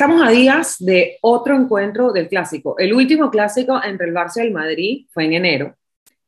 Estamos 0.00 0.26
a 0.26 0.30
días 0.30 0.76
de 0.78 1.18
otro 1.20 1.54
encuentro 1.54 2.10
del 2.10 2.26
clásico. 2.26 2.74
El 2.78 2.94
último 2.94 3.30
clásico 3.30 3.78
entre 3.84 4.06
el 4.08 4.14
Barça 4.14 4.38
y 4.38 4.46
el 4.46 4.50
Madrid 4.50 5.06
fue 5.10 5.26
en 5.26 5.34
enero 5.34 5.76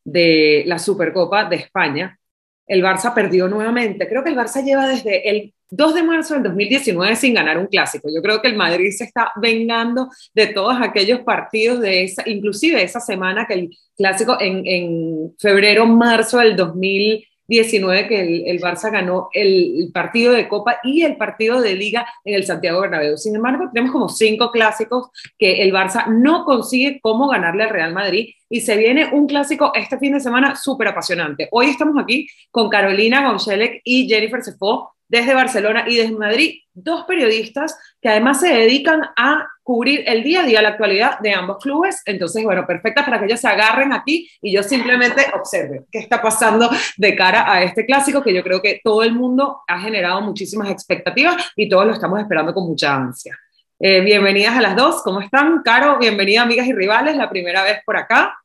de 0.04 0.62
la 0.66 0.78
Supercopa 0.78 1.46
de 1.46 1.56
España. 1.56 2.18
El 2.66 2.82
Barça 2.82 3.14
perdió 3.14 3.48
nuevamente. 3.48 4.06
Creo 4.06 4.22
que 4.22 4.28
el 4.28 4.36
Barça 4.36 4.62
lleva 4.62 4.86
desde 4.86 5.26
el 5.26 5.54
2 5.70 5.94
de 5.94 6.02
marzo 6.02 6.34
del 6.34 6.42
2019 6.42 7.16
sin 7.16 7.32
ganar 7.32 7.56
un 7.56 7.66
clásico. 7.66 8.10
Yo 8.14 8.20
creo 8.20 8.42
que 8.42 8.48
el 8.48 8.56
Madrid 8.56 8.90
se 8.90 9.04
está 9.04 9.32
vengando 9.40 10.10
de 10.34 10.48
todos 10.48 10.76
aquellos 10.78 11.20
partidos 11.20 11.80
de 11.80 12.04
esa, 12.04 12.28
inclusive 12.28 12.82
esa 12.82 13.00
semana 13.00 13.46
que 13.46 13.54
el 13.54 13.70
clásico 13.96 14.36
en, 14.38 14.66
en 14.66 15.34
febrero, 15.38 15.86
marzo 15.86 16.40
del 16.40 16.56
2019 16.56 17.31
19 17.52 18.08
que 18.08 18.50
el, 18.50 18.60
Barça 18.60 18.90
ganó 18.90 19.28
el, 19.32 19.90
partido 19.92 20.32
de 20.32 20.48
Copa 20.48 20.78
y 20.82 21.02
el 21.02 21.16
partido 21.16 21.60
de 21.60 21.74
Liga 21.74 22.06
en 22.24 22.34
el 22.34 22.44
Santiago 22.44 22.80
Bernabéu. 22.80 23.18
Sin 23.18 23.36
embargo, 23.36 23.68
tenemos 23.72 23.92
como 23.92 24.08
cinco 24.08 24.50
clásicos 24.50 25.10
que 25.38 25.62
el 25.62 25.72
Barça 25.72 26.06
no 26.06 26.44
consigue 26.44 26.98
cómo 27.02 27.28
ganarle 27.28 27.64
al 27.64 27.70
Real 27.70 27.92
Madrid 27.92 28.30
y 28.48 28.62
se 28.62 28.76
viene 28.76 29.10
un 29.12 29.26
clásico 29.26 29.72
este 29.74 29.98
fin 29.98 30.14
de 30.14 30.20
semana 30.20 30.56
súper 30.56 30.88
apasionante. 30.88 31.48
Hoy 31.52 31.66
estamos 31.66 32.02
aquí 32.02 32.26
con 32.50 32.70
Carolina 32.70 33.28
González 33.28 33.82
y 33.84 34.08
Jennifer 34.08 34.42
Cefó 34.42 34.94
desde 35.08 35.34
Barcelona 35.34 35.84
y 35.86 35.96
desde 35.96 36.16
Madrid, 36.16 36.60
dos 36.72 37.04
periodistas 37.04 37.78
que 38.00 38.08
además 38.08 38.40
se 38.40 38.48
dedican 38.48 39.02
a 39.14 39.46
cubrir 39.62 40.04
el 40.06 40.22
día 40.22 40.40
a 40.40 40.46
día, 40.46 40.62
la 40.62 40.70
actualidad 40.70 41.18
de 41.20 41.32
ambos 41.32 41.58
clubes. 41.58 42.02
Entonces, 42.04 42.42
bueno, 42.44 42.66
perfecta 42.66 43.04
para 43.04 43.18
que 43.18 43.26
ellos 43.26 43.40
se 43.40 43.48
agarren 43.48 43.92
aquí 43.92 44.28
y 44.40 44.52
yo 44.52 44.62
simplemente 44.62 45.26
observe 45.34 45.84
qué 45.90 45.98
está 45.98 46.20
pasando 46.20 46.70
de 46.96 47.16
cara 47.16 47.50
a 47.50 47.62
este 47.62 47.86
clásico 47.86 48.22
que 48.22 48.34
yo 48.34 48.42
creo 48.42 48.60
que 48.60 48.80
todo 48.82 49.02
el 49.02 49.14
mundo 49.14 49.62
ha 49.66 49.80
generado 49.80 50.20
muchísimas 50.20 50.70
expectativas 50.70 51.36
y 51.56 51.68
todos 51.68 51.86
lo 51.86 51.92
estamos 51.92 52.20
esperando 52.20 52.52
con 52.52 52.66
mucha 52.66 52.94
ansia. 52.94 53.38
Eh, 53.78 54.00
bienvenidas 54.00 54.56
a 54.56 54.60
las 54.60 54.76
dos, 54.76 55.02
¿cómo 55.02 55.20
están? 55.20 55.62
Caro, 55.62 55.98
bienvenida 55.98 56.42
amigas 56.42 56.66
y 56.66 56.72
rivales, 56.72 57.16
la 57.16 57.28
primera 57.28 57.64
vez 57.64 57.80
por 57.84 57.96
acá. 57.96 58.41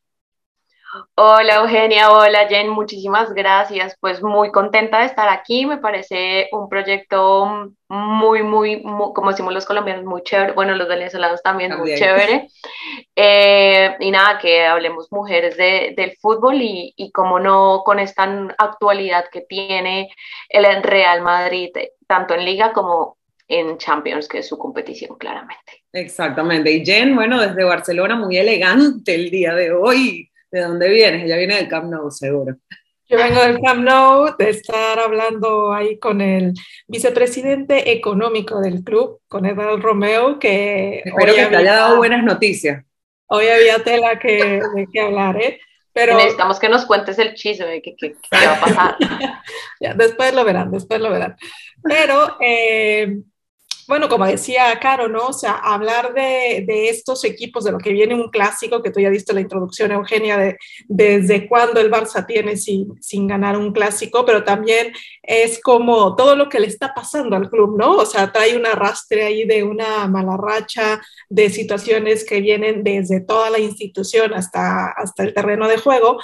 Hola 1.16 1.56
Eugenia, 1.56 2.12
hola 2.12 2.48
Jen, 2.48 2.70
muchísimas 2.70 3.34
gracias. 3.34 3.98
Pues 4.00 4.22
muy 4.22 4.52
contenta 4.52 5.00
de 5.00 5.06
estar 5.06 5.30
aquí. 5.30 5.66
Me 5.66 5.78
parece 5.78 6.50
un 6.52 6.70
proyecto 6.70 7.72
muy, 7.90 8.44
muy, 8.44 8.84
como 8.84 9.32
decimos 9.32 9.54
los 9.54 9.66
colombianos, 9.66 10.06
muy 10.06 10.24
chévere. 10.24 10.54
Bueno, 10.54 10.76
los 10.76 10.88
venezolanos 10.88 11.42
también, 11.42 11.78
muy 11.78 11.96
chévere. 11.96 12.48
Eh, 13.16 13.96
y 14.00 14.12
nada, 14.12 14.38
que 14.40 14.66
hablemos 14.66 15.12
mujeres 15.12 15.58
del 15.58 16.16
fútbol 16.22 16.62
y, 16.62 16.94
y 16.96 17.12
como 17.12 17.40
no 17.40 17.82
con 17.86 18.00
esta 18.00 18.24
actualidad 18.58 19.26
que 19.32 19.42
tiene 19.42 20.10
el 20.50 20.84
Real 20.84 21.22
Madrid, 21.22 21.70
tanto 22.08 22.34
en 22.34 22.46
liga 22.46 22.74
como 22.74 23.18
en 23.48 23.78
Champions, 23.78 24.28
que 24.28 24.40
es 24.40 24.48
su 24.48 24.58
competición, 24.58 25.18
claramente. 25.18 25.84
Exactamente. 25.94 26.72
Y 26.72 26.86
Jen, 26.86 27.16
bueno, 27.16 27.40
desde 27.40 27.64
Barcelona, 27.64 28.16
muy 28.16 28.38
elegante 28.38 29.16
el 29.16 29.30
día 29.30 29.54
de 29.54 29.72
hoy 29.72 30.30
¿De 30.52 30.62
dónde 30.62 30.90
vienes? 30.90 31.26
Ella 31.26 31.38
viene 31.38 31.56
del 31.56 31.68
Camp 31.68 31.90
Nou, 31.92 32.10
seguro. 32.10 32.56
Yo 33.10 33.18
vengo 33.18 33.42
del 33.42 33.60
Camp 33.60 33.84
Nou, 33.84 34.36
de 34.38 34.50
estar 34.50 35.00
hablando 35.00 35.74
ahí 35.74 35.98
con 35.98 36.22
el 36.22 36.54
vicepresidente 36.88 37.92
económico 37.92 38.60
del 38.60 38.84
club, 38.84 39.22
con 39.28 39.46
Edward 39.46 39.82
Romeo, 39.82 40.40
que... 40.40 41.04
Espero 41.06 41.34
que 41.34 41.46
te 41.46 41.56
haya 41.56 41.74
dado 41.74 41.98
buenas 41.98 42.24
noticias. 42.24 42.84
Hoy 43.28 43.48
había 43.48 43.84
tela 43.84 44.20
que, 44.20 44.62
de 44.76 44.88
qué 44.92 45.02
hablar, 45.02 45.42
¿eh? 45.42 45.60
Pero, 45.94 46.16
necesitamos 46.16 46.60
que 46.60 46.70
nos 46.70 46.86
cuentes 46.86 47.18
el 47.18 47.34
chisme 47.34 47.66
de 47.66 47.82
qué, 47.82 47.96
qué, 47.98 48.16
va 48.32 48.54
a 48.54 48.60
pasar. 48.60 48.98
ya, 49.82 49.96
después 49.96 50.34
lo 50.34 50.46
verán, 50.46 50.70
después 50.70 51.02
lo 51.02 51.10
verán. 51.10 51.36
Pero 51.82 52.38
eh, 52.40 53.18
bueno, 53.88 54.10
como 54.10 54.26
decía 54.26 54.78
Caro, 54.80 55.08
¿no? 55.08 55.28
O 55.28 55.34
sea, 55.34 55.54
hablar 55.54 56.14
de, 56.14 56.66
estos 56.90 57.24
equipos, 57.24 57.64
de 57.64 57.72
lo 57.72 57.78
que 57.78 57.92
viene 57.94 58.16
un 58.16 58.30
clásico, 58.30 58.82
que 58.82 58.92
tú 58.92 59.00
ya 59.00 59.10
diste 59.10 59.34
la 59.34 59.42
introducción, 59.42 59.92
Eugenia, 59.92 60.38
de 60.38 60.58
desde 60.88 61.48
cuándo 61.48 61.80
el 61.80 61.92
Barça 61.92 62.26
tiene 62.26 62.58
sin, 62.58 63.02
sin 63.02 63.28
ganar 63.28 63.58
un 63.58 63.72
clásico, 63.72 64.26
pero 64.26 64.44
también 64.44 64.94
es 65.24 65.62
como 65.62 66.16
todo 66.16 66.36
lo 66.36 66.50
que 66.50 66.60
le 66.60 66.68
está 66.68 66.94
pasando 66.94 67.36
al 67.36 67.50
club, 67.50 67.78
¿no? 67.78 67.98
O 67.98 68.06
sea, 68.06 68.32
trae 68.32 68.58
un 68.58 68.66
arrastre 68.66 69.24
ahí 69.24 69.46
de 69.46 69.64
una 69.64 70.08
mala 70.08 70.38
racha, 70.38 71.02
de 71.30 71.50
situaciones 71.50 72.26
que 72.26 72.42
vienen 72.42 72.84
desde 72.84 73.22
toda 73.22 73.50
la 73.50 73.60
institución 73.60 74.34
hasta, 74.34 74.88
hasta 74.92 75.24
el 75.24 75.34
terreno 75.34 75.68
de 75.68 75.78
juego. 75.78 76.18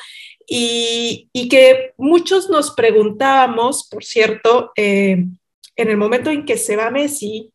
Y, 0.48 1.30
que 1.50 1.94
muchos 1.98 2.50
nos 2.50 2.72
preguntábamos, 2.72 3.88
por 3.90 4.04
cierto, 4.04 4.72
eh, 4.76 5.26
en 5.76 5.90
el 5.90 5.98
momento 5.98 6.30
en 6.30 6.46
que 6.46 6.58
se 6.58 6.76
va 6.76 6.92
Messi, 6.92 7.53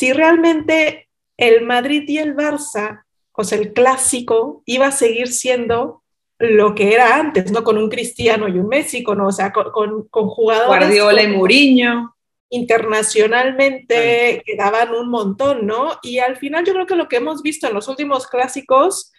si 0.00 0.14
realmente 0.14 1.10
el 1.36 1.60
Madrid 1.60 2.04
y 2.08 2.16
el 2.16 2.34
Barça, 2.34 3.04
o 3.32 3.44
sea, 3.44 3.58
el 3.58 3.74
clásico, 3.74 4.62
iba 4.64 4.86
a 4.86 4.92
seguir 4.92 5.28
siendo 5.28 6.02
lo 6.38 6.74
que 6.74 6.94
era 6.94 7.16
antes, 7.16 7.52
¿no? 7.52 7.62
Con 7.62 7.76
un 7.76 7.90
Cristiano 7.90 8.48
y 8.48 8.52
un 8.52 8.66
Messi, 8.66 9.02
con, 9.02 9.20
o 9.20 9.30
sea, 9.30 9.52
con, 9.52 10.08
con, 10.08 10.28
jugadores. 10.28 10.68
Guardiola 10.68 11.22
y 11.22 11.26
Mourinho. 11.28 12.16
Internacionalmente 12.48 14.42
quedaban 14.46 14.94
un 14.94 15.10
montón, 15.10 15.66
¿no? 15.66 15.98
Y 16.02 16.18
al 16.18 16.38
final 16.38 16.64
yo 16.64 16.72
creo 16.72 16.86
que 16.86 16.96
lo 16.96 17.06
que 17.06 17.16
hemos 17.16 17.42
visto 17.42 17.68
en 17.68 17.74
los 17.74 17.86
últimos 17.86 18.26
clásicos 18.26 19.12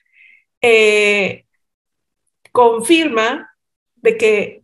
eh, 0.61 1.45
confirma 2.51 3.55
de 3.97 4.17
que 4.17 4.60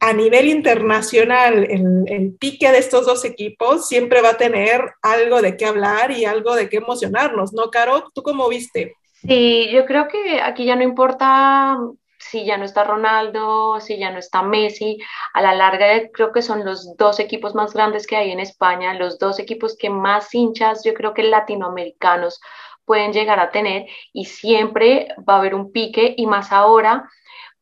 a 0.00 0.12
nivel 0.12 0.48
internacional 0.48 1.64
el, 1.64 2.36
pique 2.38 2.70
de 2.70 2.78
estos 2.78 3.06
dos 3.06 3.24
equipos 3.24 3.88
siempre 3.88 4.20
va 4.20 4.30
a 4.30 4.36
tener 4.36 4.80
algo 5.02 5.42
de 5.42 5.56
qué 5.56 5.66
hablar 5.66 6.10
y 6.10 6.24
algo 6.24 6.54
de 6.54 6.68
qué 6.68 6.78
emocionarnos, 6.78 7.52
¿no, 7.52 7.70
Caro? 7.70 8.10
¿Tú 8.14 8.22
cómo 8.22 8.48
viste? 8.48 8.94
Sí, 9.12 9.70
yo 9.72 9.86
creo 9.86 10.08
que 10.08 10.40
aquí 10.40 10.64
ya 10.64 10.76
no 10.76 10.82
importa 10.82 11.78
si 12.18 12.44
ya 12.44 12.56
no 12.56 12.64
está 12.64 12.84
Ronaldo, 12.84 13.80
si 13.80 13.98
ya 13.98 14.10
no 14.10 14.18
está 14.18 14.42
Messi, 14.42 14.98
a 15.32 15.42
la 15.42 15.54
larga 15.54 15.86
creo 16.12 16.32
que 16.32 16.42
son 16.42 16.64
los 16.64 16.96
dos 16.96 17.20
equipos 17.20 17.54
más 17.54 17.74
grandes 17.74 18.06
que 18.06 18.16
hay 18.16 18.32
en 18.32 18.40
España, 18.40 18.94
los 18.94 19.18
dos 19.18 19.38
equipos 19.38 19.76
que 19.76 19.90
más 19.90 20.34
hinchas, 20.34 20.82
yo 20.84 20.94
creo 20.94 21.14
que 21.14 21.22
latinoamericanos 21.22 22.40
pueden 22.84 23.12
llegar 23.12 23.40
a 23.40 23.50
tener 23.50 23.86
y 24.12 24.26
siempre 24.26 25.08
va 25.28 25.34
a 25.34 25.38
haber 25.38 25.54
un 25.54 25.72
pique 25.72 26.14
y 26.16 26.26
más 26.26 26.52
ahora 26.52 27.08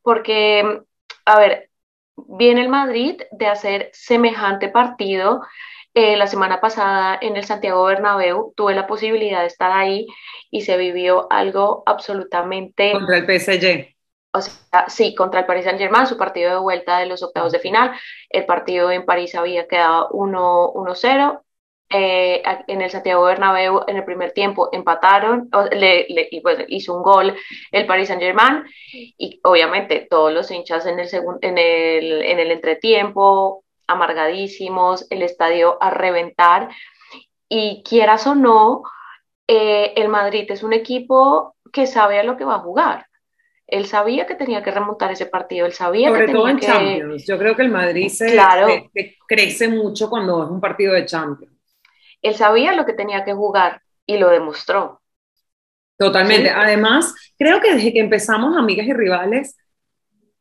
porque, 0.01 0.81
a 1.25 1.39
ver, 1.39 1.69
viene 2.15 2.61
el 2.61 2.69
Madrid 2.69 3.21
de 3.31 3.47
hacer 3.47 3.89
semejante 3.93 4.69
partido. 4.69 5.41
Eh, 5.93 6.17
la 6.17 6.27
semana 6.27 6.59
pasada 6.59 7.17
en 7.21 7.37
el 7.37 7.43
Santiago 7.43 7.83
Bernabéu 7.83 8.53
tuve 8.55 8.73
la 8.73 8.87
posibilidad 8.87 9.41
de 9.41 9.47
estar 9.47 9.71
ahí 9.71 10.07
y 10.49 10.61
se 10.61 10.77
vivió 10.77 11.27
algo 11.31 11.83
absolutamente... 11.85 12.91
Contra 12.93 13.17
el 13.17 13.25
PSG. 13.25 13.93
O 14.35 14.41
sea, 14.41 14.89
sí, 14.89 15.13
contra 15.13 15.41
el 15.41 15.45
Paris 15.45 15.65
Saint 15.65 15.77
Germain, 15.77 16.07
su 16.07 16.17
partido 16.17 16.49
de 16.49 16.59
vuelta 16.59 16.97
de 16.97 17.05
los 17.05 17.21
octavos 17.21 17.51
de 17.51 17.59
final. 17.59 17.91
El 18.29 18.45
partido 18.45 18.89
en 18.89 19.05
París 19.05 19.35
había 19.35 19.67
quedado 19.67 20.09
1-0 20.09 21.42
eh, 21.95 22.41
en 22.65 22.81
el 22.81 22.89
Santiago 22.89 23.23
Bernabéu 23.23 23.81
en 23.85 23.97
el 23.97 24.03
primer 24.03 24.31
tiempo 24.31 24.69
empataron 24.71 25.49
y 25.71 26.41
pues 26.41 26.65
hizo 26.69 26.95
un 26.97 27.03
gol 27.03 27.35
el 27.71 27.85
Paris 27.85 28.07
Saint 28.07 28.21
Germain 28.21 28.63
y 28.91 29.39
obviamente 29.43 30.07
todos 30.09 30.33
los 30.33 30.49
hinchas 30.49 30.87
en 30.87 30.99
el, 30.99 31.07
en 31.41 31.57
el, 31.59 32.23
en 32.23 32.39
el 32.39 32.51
entretiempo 32.51 33.63
amargadísimos, 33.85 35.05
el 35.11 35.21
estadio 35.21 35.77
a 35.81 35.91
reventar 35.91 36.69
y 37.47 37.83
quieras 37.87 38.25
o 38.25 38.33
no, 38.33 38.81
eh, 39.47 39.93
el 39.95 40.09
Madrid 40.09 40.45
es 40.49 40.63
un 40.63 40.73
equipo 40.73 41.55
que 41.71 41.85
sabe 41.85 42.17
a 42.17 42.23
lo 42.23 42.37
que 42.37 42.45
va 42.45 42.55
a 42.55 42.59
jugar. 42.59 43.05
Él 43.67 43.85
sabía 43.85 44.25
que 44.25 44.33
tenía 44.33 44.63
que 44.63 44.71
remontar 44.71 45.11
ese 45.11 45.27
partido, 45.27 45.67
él 45.67 45.73
sabía 45.73 46.09
Sobre 46.09 46.25
que 46.25 46.31
todo 46.31 46.45
tenía 46.45 46.53
en 46.53 46.59
Champions. 46.59 47.27
Yo 47.27 47.37
creo 47.37 47.55
que 47.55 47.61
el 47.61 47.69
Madrid 47.69 48.09
se, 48.09 48.35
crece 49.27 49.67
mucho 49.67 50.09
cuando 50.09 50.43
es 50.43 50.49
un 50.49 50.59
partido 50.59 50.93
de 50.93 51.05
Champions 51.05 51.52
él 52.23 52.35
sabía 52.35 52.73
lo 52.73 52.85
que 52.85 52.93
tenía 52.93 53.23
que 53.23 53.33
jugar 53.33 53.81
y 54.07 54.17
lo 54.17 54.29
demostró. 54.29 55.01
Totalmente. 55.97 56.49
Además, 56.49 57.13
creo 57.37 57.61
que 57.61 57.75
desde 57.75 57.93
que 57.93 57.99
empezamos 57.99 58.57
Amigas 58.57 58.87
y 58.87 58.93
Rivales 58.93 59.55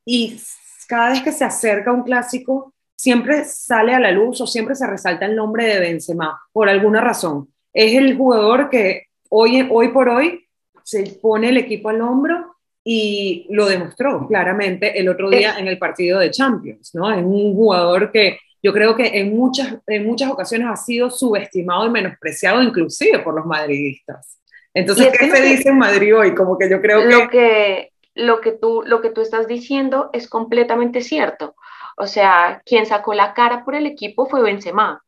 y 0.05 0.41
cada 0.89 1.11
vez 1.11 1.23
que 1.23 1.33
se 1.33 1.45
acerca 1.45 1.93
un 1.93 2.03
clásico, 2.03 2.75
siempre 2.97 3.45
sale 3.45 3.95
a 3.95 4.01
la 4.01 4.11
luz 4.11 4.41
o 4.41 4.47
siempre 4.47 4.75
se 4.75 4.87
resalta 4.87 5.27
el 5.27 5.37
nombre 5.37 5.67
de 5.67 5.81
Benzema, 5.81 6.41
por 6.53 6.69
alguna 6.69 7.01
razón. 7.01 7.49
Es 7.73 7.95
el 7.95 8.17
jugador 8.17 8.71
que 8.71 9.07
hoy, 9.29 9.67
hoy 9.71 9.89
por 9.89 10.09
hoy 10.09 10.47
se 10.83 11.19
pone 11.21 11.51
el 11.51 11.57
equipo 11.59 11.89
al 11.89 12.01
hombro 12.01 12.57
y 12.85 13.47
lo 13.51 13.67
demostró 13.67 14.27
claramente 14.27 14.99
el 14.99 15.09
otro 15.09 15.31
día 15.31 15.59
en 15.59 15.69
el 15.69 15.79
partido 15.79 16.19
de 16.19 16.31
Champions, 16.31 16.95
¿no? 16.95 17.13
Es 17.13 17.25
un 17.25 17.55
jugador 17.55 18.11
que 18.11 18.39
yo 18.63 18.73
creo 18.73 18.95
que 18.97 19.19
en 19.19 19.37
muchas, 19.37 19.77
en 19.87 20.07
muchas 20.07 20.31
ocasiones 20.31 20.69
ha 20.71 20.77
sido 20.77 21.11
subestimado 21.11 21.87
y 21.87 21.91
menospreciado 21.91 22.63
inclusive 22.63 23.19
por 23.19 23.35
los 23.35 23.45
madridistas. 23.45 24.39
Entonces, 24.73 25.13
¿qué 25.19 25.31
se 25.31 25.43
dice 25.43 25.69
en 25.69 25.79
Madrid 25.79 26.17
hoy? 26.17 26.35
Como 26.35 26.57
que 26.57 26.71
yo 26.71 26.81
creo 26.81 27.05
lo 27.05 27.29
que... 27.29 27.93
lo, 28.15 28.41
que 28.41 28.53
tú, 28.53 28.83
lo 28.87 29.01
que 29.01 29.11
tú 29.11 29.21
estás 29.21 29.47
diciendo 29.47 30.11
es 30.13 30.29
completamente 30.29 31.03
cierto. 31.03 31.55
O 31.97 32.07
sea, 32.07 32.63
quien 32.65 32.87
sacó 32.87 33.13
la 33.13 33.35
cara 33.35 33.65
por 33.65 33.75
el 33.75 33.87
equipo 33.87 34.27
fue 34.27 34.43
Benzema. 34.43 35.03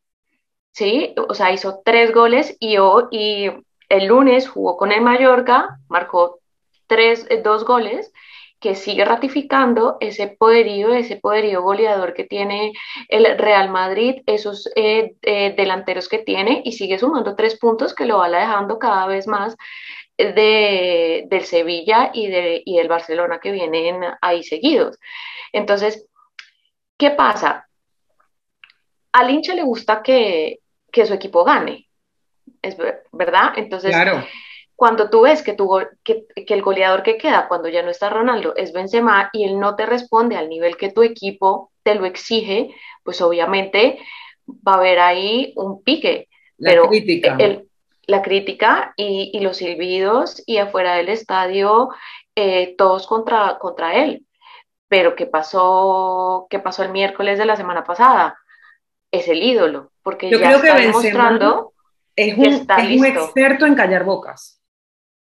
¿sí? 0.74 1.14
O 1.28 1.34
sea, 1.34 1.52
hizo 1.52 1.80
tres 1.84 2.12
goles 2.12 2.56
y, 2.60 2.76
y 3.10 3.50
el 3.88 4.06
lunes 4.06 4.48
jugó 4.48 4.76
con 4.76 4.92
el 4.92 5.00
Mallorca, 5.00 5.78
marcó 5.88 6.40
tres, 6.86 7.26
eh, 7.30 7.40
dos 7.42 7.64
goles, 7.64 8.12
que 8.64 8.74
sigue 8.74 9.04
ratificando 9.04 9.98
ese 10.00 10.26
poderío, 10.26 10.94
ese 10.94 11.16
poderío 11.16 11.60
goleador 11.60 12.14
que 12.14 12.24
tiene 12.24 12.72
el 13.08 13.36
Real 13.36 13.68
Madrid, 13.68 14.22
esos 14.24 14.70
eh, 14.74 15.16
eh, 15.20 15.52
delanteros 15.54 16.08
que 16.08 16.20
tiene 16.20 16.62
y 16.64 16.72
sigue 16.72 16.98
sumando 16.98 17.36
tres 17.36 17.58
puntos 17.58 17.94
que 17.94 18.06
lo 18.06 18.16
va 18.16 18.30
dejando 18.30 18.78
cada 18.78 19.06
vez 19.06 19.26
más 19.26 19.54
de, 20.16 21.26
del 21.28 21.44
Sevilla 21.44 22.10
y, 22.14 22.28
de, 22.28 22.62
y 22.64 22.78
del 22.78 22.88
Barcelona 22.88 23.38
que 23.38 23.52
vienen 23.52 24.00
ahí 24.22 24.42
seguidos. 24.42 24.98
Entonces, 25.52 26.06
¿qué 26.96 27.10
pasa? 27.10 27.68
Al 29.12 29.28
hincha 29.28 29.54
le 29.54 29.62
gusta 29.62 30.02
que, 30.02 30.60
que 30.90 31.04
su 31.04 31.12
equipo 31.12 31.44
gane, 31.44 31.86
verdad. 33.12 33.52
Entonces, 33.56 33.94
cuando 34.76 35.10
tú 35.10 35.22
ves 35.22 35.42
que, 35.42 35.52
tu, 35.52 35.80
que, 36.02 36.26
que, 36.34 36.54
el 36.54 36.62
goleador 36.62 37.02
que 37.02 37.16
queda 37.16 37.48
cuando 37.48 37.68
ya 37.68 37.82
no 37.82 37.90
está 37.90 38.10
Ronaldo 38.10 38.54
es 38.56 38.72
Benzema 38.72 39.30
y 39.32 39.44
él 39.44 39.60
no 39.60 39.76
te 39.76 39.86
responde 39.86 40.36
al 40.36 40.48
nivel 40.48 40.76
que 40.76 40.90
tu 40.90 41.02
equipo 41.02 41.70
te 41.82 41.94
lo 41.94 42.06
exige, 42.06 42.74
pues 43.04 43.20
obviamente 43.20 43.98
va 44.46 44.72
a 44.72 44.76
haber 44.76 44.98
ahí 44.98 45.52
un 45.56 45.82
pique. 45.82 46.28
La 46.56 46.80
crítica. 46.88 47.36
la 48.06 48.22
crítica 48.22 48.94
y, 48.96 49.30
y, 49.32 49.40
los 49.40 49.56
silbidos 49.56 50.42
y 50.46 50.58
afuera 50.58 50.94
del 50.94 51.08
estadio 51.08 51.90
eh, 52.36 52.74
todos 52.76 53.06
contra, 53.06 53.58
contra 53.58 53.94
él. 53.94 54.26
Pero 54.88 55.14
¿qué 55.16 55.26
pasó, 55.26 56.46
¿qué 56.50 56.58
pasó 56.58 56.82
el 56.82 56.90
miércoles 56.90 57.38
de 57.38 57.46
la 57.46 57.56
semana 57.56 57.84
pasada? 57.84 58.38
Es 59.10 59.28
el 59.28 59.42
ídolo, 59.42 59.92
porque 60.02 60.30
Yo 60.30 60.38
ya 60.38 60.46
creo 60.46 60.58
está 60.58 60.76
que 60.76 60.82
demostrando 60.82 61.72
es 62.16 62.36
un, 62.36 62.44
es 62.44 63.00
un 63.00 63.06
experto 63.06 63.66
en 63.66 63.74
callar 63.74 64.04
bocas. 64.04 64.60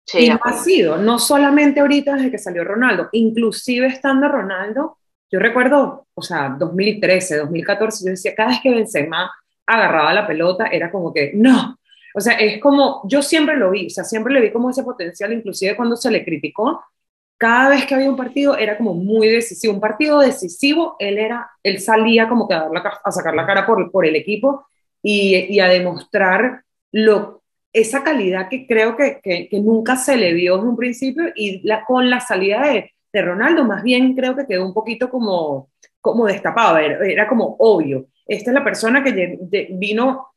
Sí, 0.05 0.27
y 0.27 0.29
ha 0.29 0.53
sido, 0.53 0.97
no 0.97 1.17
solamente 1.17 1.79
ahorita 1.79 2.15
desde 2.15 2.31
que 2.31 2.37
salió 2.37 2.63
Ronaldo, 2.63 3.09
inclusive 3.11 3.87
estando 3.87 4.27
Ronaldo, 4.27 4.97
yo 5.31 5.39
recuerdo, 5.39 6.07
o 6.13 6.21
sea, 6.21 6.55
2013, 6.59 7.37
2014, 7.37 8.05
yo 8.05 8.11
decía, 8.11 8.35
cada 8.35 8.49
vez 8.49 8.59
que 8.61 8.69
Benzema 8.69 9.31
agarraba 9.65 10.13
la 10.13 10.27
pelota, 10.27 10.67
era 10.67 10.91
como 10.91 11.11
que, 11.11 11.31
no, 11.33 11.79
o 12.13 12.21
sea, 12.21 12.33
es 12.33 12.61
como, 12.61 13.01
yo 13.09 13.23
siempre 13.23 13.57
lo 13.57 13.71
vi, 13.71 13.87
o 13.87 13.89
sea, 13.89 14.03
siempre 14.03 14.33
le 14.33 14.41
vi 14.41 14.51
como 14.51 14.69
ese 14.69 14.83
potencial, 14.83 15.33
inclusive 15.33 15.75
cuando 15.75 15.95
se 15.95 16.11
le 16.11 16.23
criticó, 16.23 16.83
cada 17.37 17.69
vez 17.69 17.85
que 17.85 17.95
había 17.95 18.09
un 18.09 18.15
partido 18.15 18.55
era 18.57 18.77
como 18.77 18.93
muy 18.93 19.27
decisivo, 19.27 19.73
un 19.73 19.81
partido 19.81 20.19
decisivo, 20.19 20.95
él 20.99 21.17
era, 21.17 21.49
él 21.63 21.81
salía 21.81 22.29
como 22.29 22.47
que 22.47 22.53
a, 22.53 22.59
dar 22.59 22.71
la, 22.71 22.99
a 23.03 23.11
sacar 23.11 23.33
la 23.33 23.45
cara 23.45 23.65
por, 23.65 23.91
por 23.91 24.05
el 24.05 24.15
equipo 24.15 24.67
y, 25.01 25.35
y 25.53 25.59
a 25.59 25.67
demostrar 25.67 26.63
lo, 26.91 27.43
esa 27.75 28.03
calidad 28.03 28.47
que 28.47 28.65
creo 28.65 28.95
que, 28.95 29.19
que, 29.21 29.59
nunca 29.59 29.97
se 29.97 30.15
le 30.15 30.31
vio 30.31 30.57
en 30.57 30.67
un 30.67 30.77
principio 30.77 31.25
y 31.35 31.61
la, 31.67 31.83
con 31.83 32.09
la 32.09 32.21
salida 32.21 32.61
de, 32.61 32.93
de, 33.11 33.21
Ronaldo 33.21 33.65
más 33.65 33.83
bien 33.83 34.15
creo 34.15 34.33
que 34.33 34.47
quedó 34.47 34.65
un 34.65 34.73
poquito 34.73 35.09
como, 35.09 35.71
como 35.99 36.25
destapado, 36.25 36.77
era, 36.77 37.05
era 37.05 37.27
como 37.27 37.57
obvio. 37.59 38.07
Esta 38.25 38.51
es 38.51 38.53
la 38.53 38.63
persona 38.63 39.03
que 39.03 39.37
vino 39.71 40.27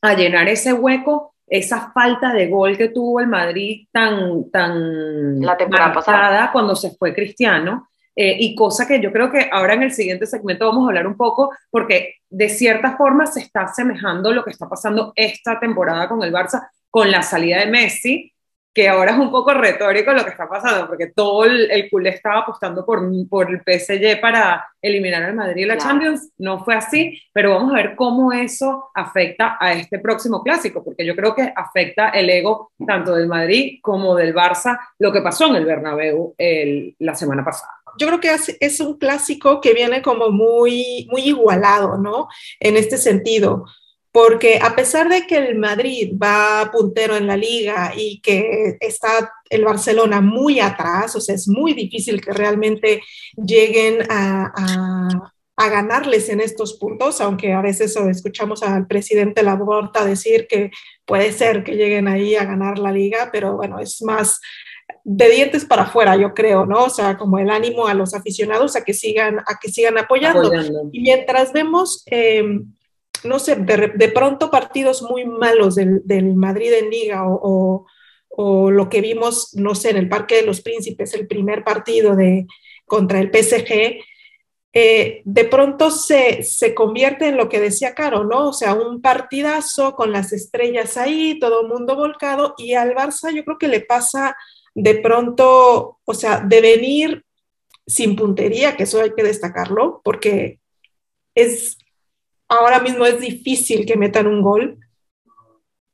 a 0.00 0.14
llenar 0.14 0.48
ese 0.48 0.72
hueco, 0.72 1.34
esa 1.46 1.92
falta 1.92 2.32
de 2.32 2.48
gol 2.48 2.78
que 2.78 2.88
tuvo 2.88 3.20
el 3.20 3.26
Madrid 3.26 3.86
tan, 3.92 4.50
tan 4.50 5.40
la 5.40 5.56
temporada 5.56 5.92
pasada 5.92 6.50
cuando 6.50 6.74
se 6.74 6.92
fue 6.92 7.14
Cristiano. 7.14 7.88
Eh, 8.18 8.34
y 8.40 8.54
cosa 8.54 8.88
que 8.88 8.98
yo 8.98 9.12
creo 9.12 9.30
que 9.30 9.50
ahora 9.52 9.74
en 9.74 9.82
el 9.82 9.92
siguiente 9.92 10.24
segmento 10.24 10.66
vamos 10.66 10.84
a 10.84 10.88
hablar 10.88 11.06
un 11.06 11.18
poco, 11.18 11.52
porque 11.70 12.14
de 12.30 12.48
cierta 12.48 12.96
forma 12.96 13.26
se 13.26 13.40
está 13.40 13.64
asemejando 13.64 14.32
lo 14.32 14.42
que 14.42 14.50
está 14.50 14.66
pasando 14.66 15.12
esta 15.14 15.60
temporada 15.60 16.08
con 16.08 16.22
el 16.22 16.32
Barça, 16.32 16.66
con 16.96 17.10
la 17.10 17.20
salida 17.20 17.58
de 17.58 17.66
Messi, 17.66 18.32
que 18.72 18.88
ahora 18.88 19.12
es 19.12 19.18
un 19.18 19.30
poco 19.30 19.52
retórico 19.52 20.14
lo 20.14 20.24
que 20.24 20.30
está 20.30 20.48
pasando, 20.48 20.88
porque 20.88 21.08
todo 21.08 21.44
el, 21.44 21.70
el 21.70 21.90
culé 21.90 22.08
estaba 22.08 22.38
apostando 22.38 22.86
por, 22.86 23.06
por 23.28 23.50
el 23.50 23.60
PSG 23.60 24.18
para 24.18 24.66
eliminar 24.80 25.22
al 25.22 25.34
Madrid 25.34 25.64
y 25.64 25.66
la 25.66 25.76
Champions. 25.76 26.30
No 26.38 26.64
fue 26.64 26.74
así, 26.74 27.20
pero 27.34 27.50
vamos 27.50 27.70
a 27.70 27.76
ver 27.76 27.96
cómo 27.96 28.32
eso 28.32 28.88
afecta 28.94 29.58
a 29.60 29.74
este 29.74 29.98
próximo 29.98 30.42
clásico, 30.42 30.82
porque 30.82 31.04
yo 31.04 31.14
creo 31.14 31.34
que 31.34 31.52
afecta 31.54 32.08
el 32.08 32.30
ego 32.30 32.72
tanto 32.86 33.14
del 33.14 33.28
Madrid 33.28 33.78
como 33.82 34.14
del 34.14 34.34
Barça, 34.34 34.78
lo 34.98 35.12
que 35.12 35.20
pasó 35.20 35.48
en 35.48 35.56
el 35.56 35.66
Bernabéu 35.66 36.34
el, 36.38 36.96
la 37.00 37.14
semana 37.14 37.44
pasada 37.44 37.72
yo 37.98 38.06
creo 38.08 38.20
que 38.20 38.36
es, 38.60 38.80
un 38.80 38.98
clásico 38.98 39.60
que 39.62 39.72
viene 39.72 40.02
como 40.02 40.30
muy, 40.30 41.06
muy 41.10 41.22
igualado, 41.22 41.96
¿no? 41.96 42.28
En 42.60 42.76
este 42.76 42.98
sentido, 42.98 43.64
porque 44.16 44.58
a 44.62 44.74
pesar 44.74 45.10
de 45.10 45.26
que 45.26 45.36
el 45.36 45.58
Madrid 45.58 46.14
va 46.16 46.70
puntero 46.72 47.18
en 47.18 47.26
la 47.26 47.36
liga 47.36 47.92
y 47.94 48.18
que 48.22 48.78
está 48.80 49.30
el 49.50 49.62
Barcelona 49.62 50.22
muy 50.22 50.58
atrás, 50.58 51.14
o 51.16 51.20
sea, 51.20 51.34
es 51.34 51.46
muy 51.46 51.74
difícil 51.74 52.22
que 52.22 52.32
realmente 52.32 53.02
lleguen 53.36 54.10
a, 54.10 54.50
a, 55.58 55.68
ganarles 55.68 56.30
en 56.30 56.40
estos 56.40 56.78
puntos, 56.78 57.20
aunque 57.20 57.52
a 57.52 57.60
veces 57.60 57.94
escuchamos 57.94 58.62
al 58.62 58.86
presidente 58.86 59.42
Laporta 59.42 60.02
decir 60.02 60.46
que 60.48 60.70
puede 61.04 61.30
ser 61.30 61.62
que 61.62 61.76
lleguen 61.76 62.08
ahí 62.08 62.36
a 62.36 62.46
ganar 62.46 62.78
la 62.78 62.92
liga, 62.92 63.28
pero 63.30 63.54
bueno, 63.56 63.80
es 63.80 64.00
más 64.00 64.40
de 65.04 65.28
dientes 65.28 65.66
para 65.66 65.82
afuera, 65.82 66.16
yo 66.16 66.32
creo, 66.32 66.64
¿no? 66.64 66.84
O 66.84 66.90
sea, 66.90 67.18
como 67.18 67.38
el 67.38 67.50
ánimo 67.50 67.86
a 67.86 67.92
los 67.92 68.14
aficionados 68.14 68.76
a 68.76 68.82
que 68.82 68.94
sigan, 68.94 69.40
a 69.40 69.58
que 69.60 69.70
sigan 69.70 69.98
apoyando. 69.98 70.50
Y 70.90 71.00
mientras 71.00 71.52
vemos, 71.52 72.02
em, 72.06 72.72
no 73.26 73.38
sé, 73.38 73.56
de, 73.56 74.08
pronto 74.08 74.50
partidos 74.50 75.02
muy 75.02 75.24
malos 75.24 75.74
del, 75.74 76.34
Madrid 76.34 76.72
en 76.72 76.90
liga 76.90 77.24
o, 77.26 77.86
o, 78.28 78.70
lo 78.70 78.88
que 78.88 79.00
vimos, 79.00 79.54
no 79.54 79.74
sé, 79.74 79.90
en 79.90 79.96
el 79.96 80.08
Parque 80.08 80.36
de 80.36 80.46
los 80.46 80.60
Príncipes, 80.60 81.14
el 81.14 81.26
primer 81.26 81.64
partido 81.64 82.16
de, 82.16 82.46
contra 82.86 83.20
el 83.20 83.30
PSG, 83.30 84.00
eh, 84.78 85.22
de 85.24 85.44
pronto 85.44 85.90
se, 85.90 86.42
se, 86.42 86.74
convierte 86.74 87.28
en 87.28 87.38
lo 87.38 87.48
que 87.48 87.60
decía 87.60 87.94
Caro, 87.94 88.24
¿no? 88.24 88.48
O 88.48 88.52
sea, 88.52 88.74
un 88.74 89.00
partidazo 89.00 89.94
con 89.94 90.12
las 90.12 90.34
estrellas 90.34 90.98
ahí, 90.98 91.38
todo 91.38 91.62
el 91.62 91.68
mundo 91.68 91.96
volcado, 91.96 92.54
y 92.58 92.74
al 92.74 92.94
Barça 92.94 93.34
yo 93.34 93.42
creo 93.42 93.56
que 93.56 93.68
le 93.68 93.80
pasa 93.80 94.36
de 94.74 94.96
pronto, 94.96 95.98
o 96.04 96.14
sea, 96.14 96.40
de 96.40 96.60
venir 96.60 97.24
sin 97.86 98.16
puntería, 98.16 98.76
que 98.76 98.82
eso 98.82 99.00
hay 99.00 99.14
que 99.14 99.22
destacarlo, 99.22 100.02
porque 100.04 100.60
es 101.34 101.78
ahora 102.48 102.80
mismo 102.80 103.04
es 103.06 103.20
difícil 103.20 103.86
que 103.86 103.96
metan 103.96 104.26
un 104.26 104.42
gol. 104.42 104.78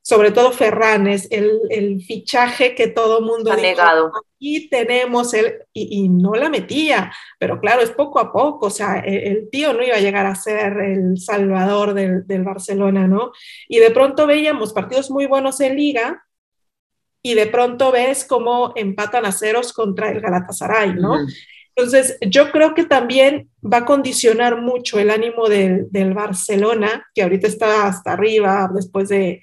Sobre 0.05 0.33
todo 0.33 0.51
Ferranes, 0.51 1.29
el, 1.31 1.61
el 1.71 2.03
fichaje 2.03 2.75
que 2.75 2.89
todo 2.89 3.21
mundo 3.21 3.53
ha 3.53 3.57
negado. 3.57 4.11
Aquí 4.35 4.69
tenemos 4.69 5.33
el, 5.33 5.61
y, 5.73 6.09
no 6.09 6.35
la 6.35 6.49
metía, 6.49 7.13
pero 7.39 7.61
claro, 7.61 7.83
es 7.83 7.91
poco 7.91 8.19
a 8.19 8.33
poco. 8.33 8.67
O 8.67 8.71
sea, 8.71 8.99
el, 8.99 9.49
tío 9.51 9.73
no 9.73 9.85
iba 9.85 9.95
a 9.95 10.01
llegar 10.01 10.27
a 10.27 10.35
ser 10.35 10.77
el 10.79 11.19
salvador 11.19 11.95
del, 11.95 12.27
del 12.27 12.43
Barcelona, 12.43 13.07
¿no? 13.07 13.31
Y 13.69 13.79
de 13.79 13.93
pronto 13.93 14.27
veíamos 14.27 14.73
partidos 14.73 15.09
muy 15.09 15.27
buenos 15.27 15.61
en 15.61 15.77
Liga, 15.77 16.25
y 17.23 17.35
de 17.35 17.47
pronto 17.47 17.93
ves 17.93 18.25
cómo 18.25 18.73
empatan 18.75 19.25
a 19.25 19.33
ceros 19.33 19.73
contra 19.73 20.11
el 20.11 20.21
Galatasaray, 20.21 20.95
¿no? 20.95 21.19
Entonces, 21.75 22.19
yo 22.21 22.51
creo 22.51 22.75
que 22.75 22.85
también 22.85 23.49
va 23.65 23.79
a 23.79 23.85
condicionar 23.85 24.61
mucho 24.61 24.99
el 24.99 25.11
ánimo 25.11 25.49
del, 25.49 25.89
Barcelona, 26.15 27.07
que 27.15 27.23
ahorita 27.23 27.47
está 27.47 27.87
hasta 27.87 28.13
arriba 28.13 28.71
después 28.75 29.09
de, 29.09 29.41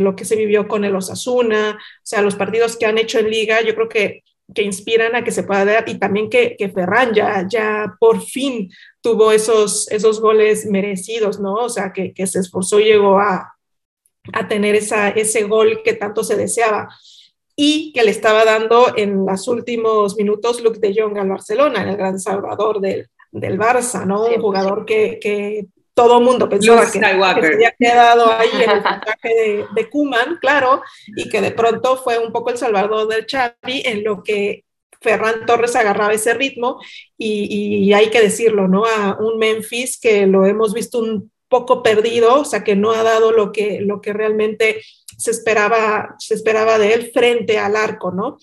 lo 0.00 0.14
que 0.14 0.24
se 0.24 0.36
vivió 0.36 0.68
con 0.68 0.84
el 0.84 0.94
Osasuna, 0.94 1.76
o 1.76 2.00
sea, 2.02 2.22
los 2.22 2.36
partidos 2.36 2.76
que 2.76 2.86
han 2.86 2.98
hecho 2.98 3.18
en 3.18 3.30
liga, 3.30 3.60
yo 3.62 3.74
creo 3.74 3.88
que, 3.88 4.22
que 4.54 4.62
inspiran 4.62 5.16
a 5.16 5.24
que 5.24 5.32
se 5.32 5.42
pueda 5.42 5.64
dar 5.64 5.88
y 5.88 5.96
también 5.96 6.30
que, 6.30 6.56
que 6.56 6.68
Ferran 6.68 7.12
ya, 7.12 7.44
ya 7.48 7.96
por 7.98 8.22
fin 8.22 8.70
tuvo 9.00 9.32
esos, 9.32 9.90
esos 9.90 10.20
goles 10.20 10.64
merecidos, 10.66 11.40
¿no? 11.40 11.54
O 11.54 11.68
sea, 11.68 11.92
que, 11.92 12.14
se 12.26 12.38
esforzó 12.38 12.78
y 12.78 12.84
llegó 12.84 13.18
a, 13.18 13.54
a 14.32 14.48
tener 14.48 14.76
ese 14.76 15.42
gol 15.42 15.82
que 15.84 15.94
tanto 15.94 16.22
se 16.22 16.36
deseaba 16.36 16.88
y 17.60 17.90
que 17.92 18.04
le 18.04 18.12
estaba 18.12 18.44
dando 18.44 18.96
en 18.96 19.26
los 19.26 19.48
últimos 19.48 20.16
minutos 20.16 20.62
Luke 20.62 20.78
de 20.78 20.94
Jong 20.96 21.18
al 21.18 21.28
Barcelona, 21.28 21.82
el 21.82 21.96
gran 21.96 22.20
salvador 22.20 22.80
del, 22.80 23.08
del 23.32 23.58
Barça, 23.58 24.06
¿no? 24.06 24.26
Un 24.26 24.40
jugador 24.40 24.86
que, 24.86 25.18
que 25.20 25.66
todo 25.92 26.20
mundo 26.20 26.48
pensaba 26.48 26.86
que, 26.86 26.92
que, 26.92 26.98
se 27.00 27.04
había 27.04 27.74
quedado 27.76 28.30
ahí 28.30 28.48
en 28.52 28.70
el 28.70 28.76
montaje 28.84 29.28
de, 29.28 29.66
de 29.74 29.90
Kuman, 29.90 30.38
claro, 30.40 30.82
y 31.16 31.28
que 31.28 31.40
de 31.40 31.50
pronto 31.50 31.96
fue 31.96 32.16
un 32.20 32.30
poco 32.30 32.50
el 32.50 32.58
salvador 32.58 33.08
del 33.08 33.26
Xavi 33.28 33.82
en 33.84 34.04
lo 34.04 34.22
que 34.22 34.62
Ferran 35.00 35.44
Torres 35.44 35.74
agarraba 35.74 36.12
ese 36.12 36.34
ritmo 36.34 36.80
y, 37.16 37.88
y, 37.88 37.92
hay 37.92 38.10
que 38.10 38.22
decirlo, 38.22 38.68
¿no? 38.68 38.84
A 38.84 39.18
un 39.18 39.36
Memphis 39.36 39.98
que 39.98 40.28
lo 40.28 40.46
hemos 40.46 40.74
visto 40.74 41.00
un 41.00 41.32
poco 41.48 41.82
perdido, 41.82 42.42
o 42.42 42.44
sea, 42.44 42.62
que 42.62 42.76
no 42.76 42.92
ha 42.92 43.02
dado 43.02 43.32
lo 43.32 43.50
que, 43.50 43.80
lo 43.80 44.00
que 44.00 44.12
realmente 44.12 44.80
se 45.18 45.32
esperaba, 45.32 46.14
se 46.18 46.34
esperaba 46.34 46.78
de 46.78 46.94
él 46.94 47.10
frente 47.12 47.58
al 47.58 47.76
arco, 47.76 48.12
¿no? 48.12 48.38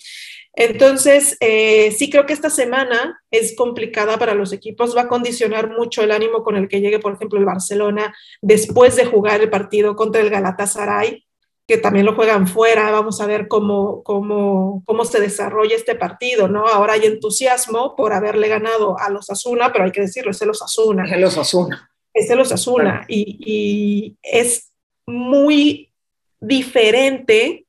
Entonces, 0.53 1.35
eh, 1.41 1.91
sí 1.97 2.09
creo 2.09 2.25
que 2.25 2.33
esta 2.33 2.49
semana 2.49 3.21
es 3.29 3.55
complicada 3.55 4.17
para 4.17 4.35
los 4.35 4.53
equipos, 4.53 4.95
va 4.95 5.01
a 5.01 5.07
condicionar 5.07 5.69
mucho 5.69 6.01
el 6.01 6.11
ánimo 6.11 6.43
con 6.43 6.55
el 6.55 6.67
que 6.67 6.79
llegue, 6.79 6.99
por 6.99 7.13
ejemplo, 7.13 7.39
el 7.39 7.45
Barcelona 7.45 8.15
después 8.41 8.95
de 8.95 9.05
jugar 9.05 9.41
el 9.41 9.49
partido 9.49 9.95
contra 9.95 10.21
el 10.21 10.29
Galatasaray, 10.29 11.25
que 11.67 11.77
también 11.77 12.05
lo 12.05 12.15
juegan 12.15 12.47
fuera, 12.47 12.91
vamos 12.91 13.19
a 13.19 13.25
ver 13.25 13.47
cómo, 13.47 14.03
cómo, 14.03 14.83
cómo 14.85 15.03
se 15.03 15.19
desarrolla 15.19 15.75
este 15.75 15.95
partido, 15.95 16.47
¿no? 16.47 16.67
Ahora 16.67 16.93
hay 16.93 17.05
entusiasmo 17.05 17.95
por 17.95 18.13
haberle 18.13 18.47
ganado 18.47 18.97
a 18.99 19.09
los 19.09 19.29
Asuna, 19.29 19.73
pero 19.73 19.85
hay 19.85 19.91
que 19.91 20.01
decirlo, 20.01 20.31
es 20.31 20.41
el 20.41 20.51
Osasuna. 20.51 21.05
Es 21.05 21.11
el 21.11 21.23
Osasuna. 21.23 21.91
Es 22.13 22.29
el 22.29 22.39
Osasuna 22.39 23.05
y, 23.09 23.37
y 23.39 24.15
es 24.21 24.71
muy 25.05 25.91
diferente 26.39 27.65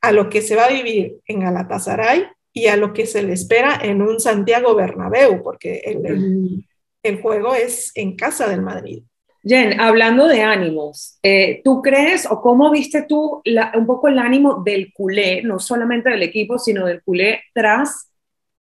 a 0.00 0.12
lo 0.12 0.28
que 0.28 0.42
se 0.42 0.56
va 0.56 0.64
a 0.64 0.72
vivir 0.72 1.16
en 1.26 1.40
Galatasaray 1.40 2.26
y 2.52 2.66
a 2.66 2.76
lo 2.76 2.92
que 2.92 3.06
se 3.06 3.22
le 3.22 3.32
espera 3.32 3.78
en 3.82 4.02
un 4.02 4.20
Santiago 4.20 4.74
Bernabéu, 4.74 5.42
porque 5.42 5.82
el, 5.84 6.64
el, 7.02 7.20
juego 7.20 7.54
es 7.54 7.92
en 7.94 8.16
casa 8.16 8.48
del 8.48 8.62
Madrid. 8.62 9.02
Jen, 9.42 9.80
hablando 9.80 10.26
de 10.26 10.42
ánimos, 10.42 11.18
eh, 11.22 11.62
¿tú 11.64 11.80
crees 11.80 12.26
o 12.30 12.40
cómo 12.42 12.70
viste 12.70 13.06
tú 13.08 13.42
un 13.74 13.86
poco 13.86 14.08
el 14.08 14.18
ánimo 14.18 14.62
del 14.64 14.92
culé, 14.92 15.42
no 15.42 15.58
solamente 15.58 16.10
del 16.10 16.22
equipo, 16.22 16.58
sino 16.58 16.86
del 16.86 17.02
culé 17.02 17.42
tras 17.54 18.10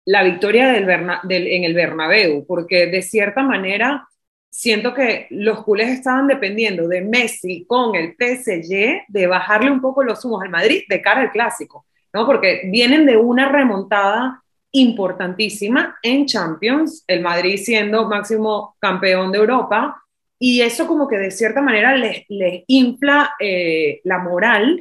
la 0.04 0.22
victoria 0.22 0.72
del, 0.72 0.86
del 1.24 1.46
en 1.48 1.64
el 1.64 1.74
Bernabéu? 1.74 2.44
Porque 2.46 2.86
de 2.86 3.02
cierta 3.02 3.42
manera 3.42 4.06
siento 4.50 4.92
que 4.92 5.28
los 5.30 5.62
culés 5.62 5.88
estaban 5.88 6.26
dependiendo 6.26 6.88
de 6.88 7.02
Messi 7.02 7.64
con 7.66 7.94
el 7.94 8.16
PSG 8.18 9.04
de 9.08 9.26
bajarle 9.26 9.70
un 9.70 9.80
poco 9.80 10.02
los 10.02 10.24
humos 10.24 10.42
al 10.42 10.50
Madrid 10.50 10.82
de 10.88 11.00
cara 11.00 11.22
al 11.22 11.30
clásico, 11.30 11.86
¿no? 12.12 12.26
Porque 12.26 12.62
vienen 12.64 13.06
de 13.06 13.16
una 13.16 13.48
remontada 13.48 14.42
importantísima 14.72 15.96
en 16.02 16.26
Champions, 16.26 17.04
el 17.06 17.22
Madrid 17.22 17.58
siendo 17.58 18.08
máximo 18.08 18.76
campeón 18.78 19.32
de 19.32 19.38
Europa, 19.38 20.02
y 20.38 20.62
eso 20.62 20.86
como 20.86 21.06
que 21.06 21.18
de 21.18 21.30
cierta 21.30 21.60
manera 21.60 21.94
les, 21.96 22.24
infla 22.66 23.34
eh, 23.38 24.00
la 24.04 24.18
moral 24.18 24.80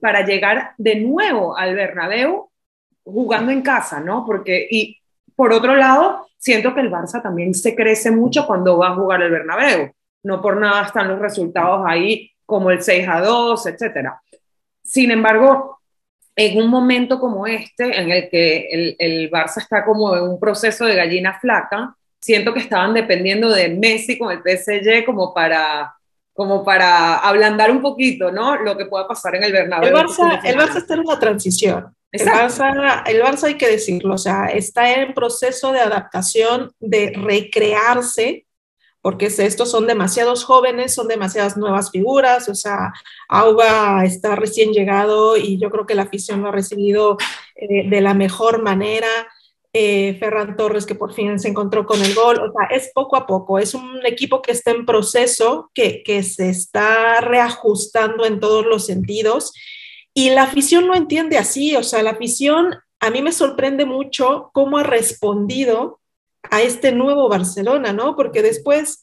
para 0.00 0.24
llegar 0.24 0.72
de 0.78 1.00
nuevo 1.00 1.56
al 1.56 1.74
Bernabéu 1.74 2.48
jugando 3.02 3.50
en 3.50 3.62
casa, 3.62 4.00
¿no? 4.00 4.24
Porque, 4.24 4.68
y 4.70 4.99
por 5.40 5.54
otro 5.54 5.74
lado, 5.74 6.26
siento 6.36 6.74
que 6.74 6.82
el 6.82 6.90
Barça 6.90 7.22
también 7.22 7.54
se 7.54 7.74
crece 7.74 8.10
mucho 8.10 8.46
cuando 8.46 8.76
va 8.76 8.88
a 8.88 8.94
jugar 8.94 9.22
el 9.22 9.30
Bernabéu. 9.30 9.90
No 10.22 10.42
por 10.42 10.58
nada 10.58 10.82
están 10.82 11.08
los 11.08 11.18
resultados 11.18 11.82
ahí 11.86 12.30
como 12.44 12.70
el 12.70 12.82
6 12.82 13.08
a 13.08 13.22
2, 13.22 13.66
etc. 13.68 14.10
Sin 14.84 15.10
embargo, 15.10 15.80
en 16.36 16.62
un 16.62 16.68
momento 16.68 17.18
como 17.18 17.46
este, 17.46 17.98
en 17.98 18.10
el 18.10 18.28
que 18.28 18.68
el, 18.70 18.96
el, 18.98 19.30
Barça 19.30 19.62
está 19.62 19.82
como 19.82 20.14
en 20.14 20.24
un 20.24 20.38
proceso 20.38 20.84
de 20.84 20.94
gallina 20.94 21.40
flaca, 21.40 21.96
siento 22.20 22.52
que 22.52 22.60
estaban 22.60 22.92
dependiendo 22.92 23.48
de 23.48 23.70
Messi 23.70 24.18
con 24.18 24.30
el 24.30 24.42
PSG 24.42 25.06
como 25.06 25.32
para, 25.32 25.94
como 26.34 26.62
para 26.62 27.16
ablandar 27.16 27.70
un 27.70 27.80
poquito, 27.80 28.30
¿no? 28.30 28.56
Lo 28.56 28.76
que 28.76 28.84
pueda 28.84 29.08
pasar 29.08 29.36
en 29.36 29.44
el 29.44 29.52
Bernabéu. 29.52 29.88
El 29.88 30.04
Barça, 30.04 30.40
el 30.44 30.56
Barça 30.58 30.76
está 30.76 30.92
en 30.92 31.00
una 31.00 31.18
transición. 31.18 31.96
El 32.12 32.26
Barça, 32.26 33.04
el 33.06 33.22
Barça, 33.22 33.44
hay 33.44 33.56
que 33.56 33.68
decirlo, 33.68 34.14
o 34.14 34.18
sea, 34.18 34.46
está 34.46 35.00
en 35.00 35.14
proceso 35.14 35.70
de 35.72 35.80
adaptación, 35.80 36.72
de 36.80 37.12
recrearse, 37.14 38.46
porque 39.00 39.26
estos 39.26 39.70
son 39.70 39.86
demasiados 39.86 40.44
jóvenes, 40.44 40.92
son 40.92 41.06
demasiadas 41.06 41.56
nuevas 41.56 41.90
figuras, 41.90 42.48
o 42.48 42.54
sea, 42.54 42.92
Auba 43.28 44.04
está 44.04 44.34
recién 44.34 44.72
llegado 44.72 45.36
y 45.36 45.58
yo 45.58 45.70
creo 45.70 45.86
que 45.86 45.94
la 45.94 46.02
afición 46.02 46.42
lo 46.42 46.48
ha 46.48 46.52
recibido 46.52 47.16
eh, 47.54 47.88
de 47.88 48.00
la 48.00 48.14
mejor 48.14 48.62
manera. 48.62 49.08
Eh, 49.72 50.16
Ferran 50.18 50.56
Torres 50.56 50.84
que 50.84 50.96
por 50.96 51.14
fin 51.14 51.38
se 51.38 51.46
encontró 51.46 51.86
con 51.86 52.02
el 52.02 52.12
gol, 52.12 52.40
o 52.40 52.52
sea, 52.52 52.76
es 52.76 52.90
poco 52.92 53.14
a 53.14 53.24
poco, 53.24 53.56
es 53.56 53.72
un 53.72 54.04
equipo 54.04 54.42
que 54.42 54.50
está 54.50 54.72
en 54.72 54.84
proceso, 54.84 55.70
que, 55.74 56.02
que 56.02 56.24
se 56.24 56.50
está 56.50 57.20
reajustando 57.20 58.24
en 58.26 58.40
todos 58.40 58.66
los 58.66 58.84
sentidos 58.84 59.52
y 60.20 60.28
la 60.28 60.42
afición 60.42 60.86
lo 60.86 60.94
entiende 60.94 61.38
así, 61.38 61.76
o 61.76 61.82
sea, 61.82 62.02
la 62.02 62.10
afición 62.10 62.74
a 63.00 63.08
mí 63.08 63.22
me 63.22 63.32
sorprende 63.32 63.86
mucho 63.86 64.50
cómo 64.52 64.76
ha 64.76 64.82
respondido 64.82 65.98
a 66.50 66.60
este 66.60 66.92
nuevo 66.92 67.30
Barcelona, 67.30 67.94
¿no? 67.94 68.16
Porque 68.16 68.42
después 68.42 69.00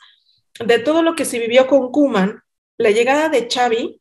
de 0.63 0.77
todo 0.77 1.01
lo 1.01 1.15
que 1.15 1.25
se 1.25 1.39
vivió 1.39 1.65
con 1.65 1.91
Kuman, 1.91 2.43
la 2.77 2.91
llegada 2.91 3.29
de 3.29 3.47
Xavi, 3.51 3.99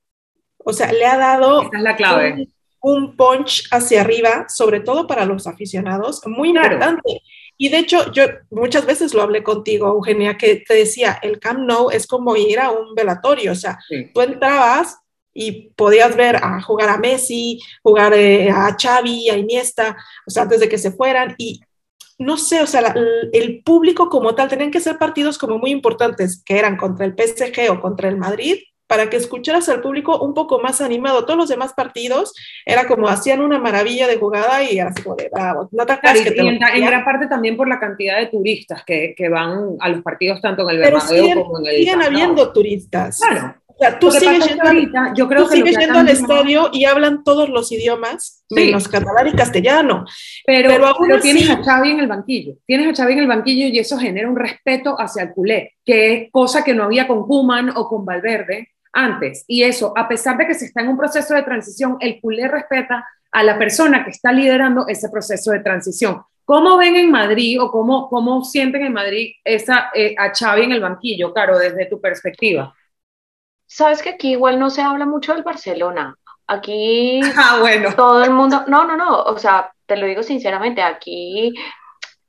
o 0.58 0.74
sea, 0.74 0.92
le 0.92 1.06
ha 1.06 1.16
dado 1.16 1.70
la 1.72 1.96
clave. 1.96 2.48
Un, 2.80 3.16
punch 3.16 3.66
hacia 3.70 4.02
arriba, 4.02 4.44
sobre 4.50 4.80
todo 4.80 5.06
para 5.06 5.24
los 5.24 5.46
aficionados, 5.46 6.20
muy 6.26 6.50
importante. 6.50 7.22
Y 7.56 7.70
de 7.70 7.78
hecho, 7.78 8.12
yo 8.12 8.24
muchas 8.50 8.84
veces 8.84 9.14
lo 9.14 9.22
hablé 9.22 9.42
contigo, 9.42 9.88
Eugenia, 9.88 10.36
que 10.36 10.56
te 10.56 10.74
decía, 10.74 11.18
el 11.22 11.40
Camp 11.40 11.60
Nou 11.60 11.90
es 11.90 12.06
como 12.06 12.36
ir 12.36 12.60
a 12.60 12.70
un 12.70 12.94
velatorio, 12.94 13.52
o 13.52 13.56
sea, 13.56 13.78
tú 14.12 14.20
entrabas 14.20 14.98
y 15.36 15.70
podías 15.76 16.16
ver 16.16 16.36
a 16.36 16.62
jugar 16.62 16.88
a 16.88 16.96
Messi, 16.96 17.60
jugar 17.82 18.14
eh, 18.14 18.50
a 18.50 18.74
Xavi, 18.80 19.28
a 19.28 19.36
Iniesta, 19.36 19.96
o 20.26 20.30
sea, 20.30 20.44
antes 20.44 20.60
de 20.60 20.68
que 20.68 20.78
se 20.78 20.90
fueran 20.90 21.34
y 21.36 21.60
no 22.18 22.38
sé, 22.38 22.62
o 22.62 22.66
sea, 22.66 22.94
el 23.32 23.62
público 23.62 24.08
como 24.08 24.34
tal, 24.34 24.48
tenían 24.48 24.70
que 24.70 24.80
ser 24.80 24.96
partidos 24.96 25.36
como 25.36 25.58
muy 25.58 25.70
importantes, 25.70 26.42
que 26.42 26.58
eran 26.58 26.78
contra 26.78 27.04
el 27.04 27.14
PSG 27.14 27.70
o 27.70 27.80
contra 27.82 28.08
el 28.08 28.16
Madrid, 28.16 28.56
para 28.86 29.10
que 29.10 29.16
escucharas 29.16 29.68
al 29.68 29.82
público 29.82 30.18
un 30.20 30.32
poco 30.32 30.60
más 30.60 30.80
animado. 30.80 31.26
Todos 31.26 31.38
los 31.38 31.48
demás 31.48 31.74
partidos 31.74 32.32
era 32.64 32.86
como 32.86 33.08
hacían 33.08 33.40
una 33.40 33.58
maravilla 33.58 34.06
de 34.06 34.16
jugada 34.16 34.62
y 34.62 34.78
era 34.78 34.90
así 34.90 35.02
como 35.02 35.16
de 35.16 35.28
bravo. 35.28 35.68
No 35.72 35.84
te 35.84 35.98
claro, 35.98 36.18
y 36.18 36.38
en, 36.38 36.86
gran 36.86 37.04
parte 37.04 37.26
también 37.26 37.56
por 37.56 37.68
la 37.68 37.80
cantidad 37.80 38.18
de 38.18 38.26
turistas 38.26 38.84
que, 38.84 39.14
que 39.16 39.28
van 39.28 39.76
a 39.80 39.88
los 39.88 40.02
partidos 40.02 40.40
tanto 40.40 40.62
en 40.62 40.76
el 40.76 40.78
Bernabéu 40.78 41.44
como 41.44 41.58
en 41.58 41.66
el 41.66 41.76
siguen 41.76 42.02
habiendo 42.02 42.52
turistas. 42.52 43.18
Claro. 43.18 43.56
O 43.76 43.78
sea, 43.78 43.98
tú 43.98 44.10
sigues 44.10 44.46
yendo, 44.46 44.64
ahorita, 44.64 45.12
yo 45.14 45.28
creo 45.28 45.46
que 45.46 45.56
sigues 45.56 45.76
yendo 45.76 45.98
al 45.98 46.08
estadio 46.08 46.70
y 46.72 46.86
hablan 46.86 47.22
todos 47.22 47.50
los 47.50 47.70
idiomas, 47.70 48.42
menos 48.48 48.88
catalán 48.88 49.28
y 49.28 49.32
castellano. 49.32 50.06
Pero, 50.46 50.94
pero, 50.98 51.20
tienes 51.20 51.50
a 51.50 51.62
Xavi 51.62 51.90
en 51.90 52.00
el 52.00 52.06
banquillo, 52.06 52.54
tienes 52.66 52.88
a 52.88 53.02
Xavi 53.02 53.12
en 53.12 53.18
el 53.18 53.26
banquillo 53.26 53.66
y 53.66 53.78
eso 53.78 53.98
genera 53.98 54.30
un 54.30 54.36
respeto 54.36 54.98
hacia 54.98 55.24
el 55.24 55.32
culé, 55.32 55.74
que 55.84 56.14
es 56.14 56.32
cosa 56.32 56.64
que 56.64 56.72
no 56.72 56.84
había 56.84 57.06
con 57.06 57.26
Kuman 57.26 57.76
o 57.76 57.86
con 57.86 58.06
Valverde 58.06 58.70
antes. 58.94 59.44
Y 59.46 59.62
eso, 59.62 59.92
a 59.94 60.08
pesar 60.08 60.38
de 60.38 60.46
que 60.46 60.54
se 60.54 60.64
está 60.64 60.80
en 60.80 60.88
un 60.88 60.96
proceso 60.96 61.34
de 61.34 61.42
transición, 61.42 61.98
el 62.00 62.18
culé 62.18 62.48
respeta 62.48 63.06
a 63.30 63.42
la 63.42 63.58
persona 63.58 64.04
que 64.04 64.10
está 64.10 64.32
liderando 64.32 64.86
ese 64.88 65.10
proceso 65.10 65.50
de 65.50 65.60
transición. 65.60 66.22
¿Cómo 66.46 66.78
ven 66.78 66.96
en 66.96 67.10
Madrid 67.10 67.60
o 67.60 67.70
cómo, 67.70 68.08
cómo 68.08 68.42
sienten 68.44 68.86
en 68.86 68.92
Madrid 68.92 69.32
esa, 69.44 69.90
eh, 69.92 70.14
a 70.16 70.32
Xavi 70.32 70.62
en 70.62 70.72
el 70.72 70.80
banquillo, 70.80 71.34
Caro, 71.34 71.58
desde 71.58 71.86
tu 71.86 72.00
perspectiva? 72.00 72.72
Sabes 73.66 74.02
que 74.02 74.10
aquí 74.10 74.32
igual 74.32 74.58
no 74.58 74.70
se 74.70 74.82
habla 74.82 75.06
mucho 75.06 75.34
del 75.34 75.42
Barcelona. 75.42 76.16
Aquí 76.46 77.20
ah, 77.36 77.58
bueno. 77.60 77.92
todo 77.94 78.24
el 78.24 78.30
mundo, 78.30 78.64
no, 78.68 78.84
no, 78.84 78.96
no, 78.96 79.22
o 79.22 79.38
sea, 79.38 79.72
te 79.86 79.96
lo 79.96 80.06
digo 80.06 80.22
sinceramente, 80.22 80.82
aquí 80.82 81.54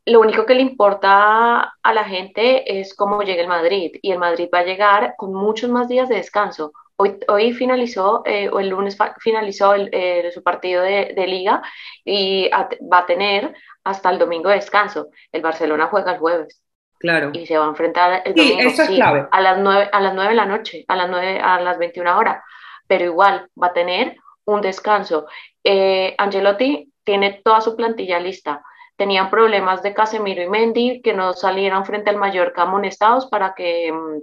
lo 0.06 0.22
único 0.22 0.46
que 0.46 0.56
le 0.56 0.62
importa 0.62 1.76
a 1.84 1.94
la 1.94 2.04
gente 2.06 2.80
es 2.80 2.96
cómo 2.96 3.22
llega 3.24 3.42
el 3.42 3.50
Madrid 3.50 3.92
y 4.02 4.12
el 4.12 4.20
Madrid 4.20 4.50
va 4.54 4.60
a 4.60 4.64
llegar 4.64 5.16
con 5.18 5.34
muchos 5.34 5.70
más 5.70 5.88
días 5.90 6.08
de 6.10 6.16
descanso. 6.16 6.72
Hoy, 6.96 7.20
hoy 7.28 7.54
finalizó, 7.54 8.24
eh, 8.26 8.50
o 8.50 8.60
el 8.60 8.70
lunes 8.70 8.98
finalizó 9.20 9.74
el, 9.74 10.32
su 10.32 10.42
partido 10.42 10.82
de, 10.82 11.14
de 11.16 11.28
liga 11.28 11.62
y 12.04 12.50
va 12.50 13.00
a 13.00 13.06
tener 13.06 13.54
hasta 13.84 14.10
el 14.10 14.18
domingo 14.18 14.50
de 14.50 14.56
descanso. 14.56 15.10
El 15.32 15.42
Barcelona 15.42 15.88
juega 15.88 16.14
el 16.14 16.20
jueves. 16.20 16.62
Claro. 17.00 17.32
Y 17.34 17.46
se 17.46 17.58
va 17.58 17.66
a 17.66 17.70
enfrentar 17.70 18.22
el 18.26 18.34
domingo, 18.34 18.62
sí, 18.62 18.68
eso 18.68 18.84
es 18.84 18.90
clave. 18.90 19.28
a 19.32 19.42
las 19.42 19.60
9 19.60 19.90
a 19.92 20.02
las 20.02 20.14
9 20.16 20.30
de 20.30 20.36
la 20.36 20.46
noche, 20.46 20.86
a 20.88 20.96
las 20.96 21.10
9 21.10 21.40
a 21.40 21.60
las 21.62 21.78
21 21.78 22.18
horas, 22.18 22.44
pero 22.88 23.06
igual 23.06 23.50
va 23.62 23.68
a 23.68 23.74
tener 23.74 24.18
un 24.46 24.62
descanso. 24.62 25.28
Eh, 25.64 26.16
Angelotti 26.18 26.92
tiene 27.04 27.42
toda 27.44 27.62
su 27.62 27.76
plantilla 27.76 28.20
lista. 28.20 28.64
Tenían 28.96 29.30
problemas 29.30 29.84
de 29.84 29.94
Casemiro 29.94 30.42
y 30.42 30.50
Mendy 30.50 31.02
que 31.02 31.14
no 31.14 31.34
salieron 31.34 31.86
frente 31.86 32.10
al 32.10 32.18
Mallorca 32.18 32.64
amonestados 32.64 33.28
para 33.28 33.54
que 33.54 33.92
mm, 33.92 34.22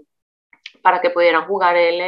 para 0.85 1.01
que 1.01 1.09
pudieran 1.09 1.47
jugar 1.47 1.79
el, 1.79 1.99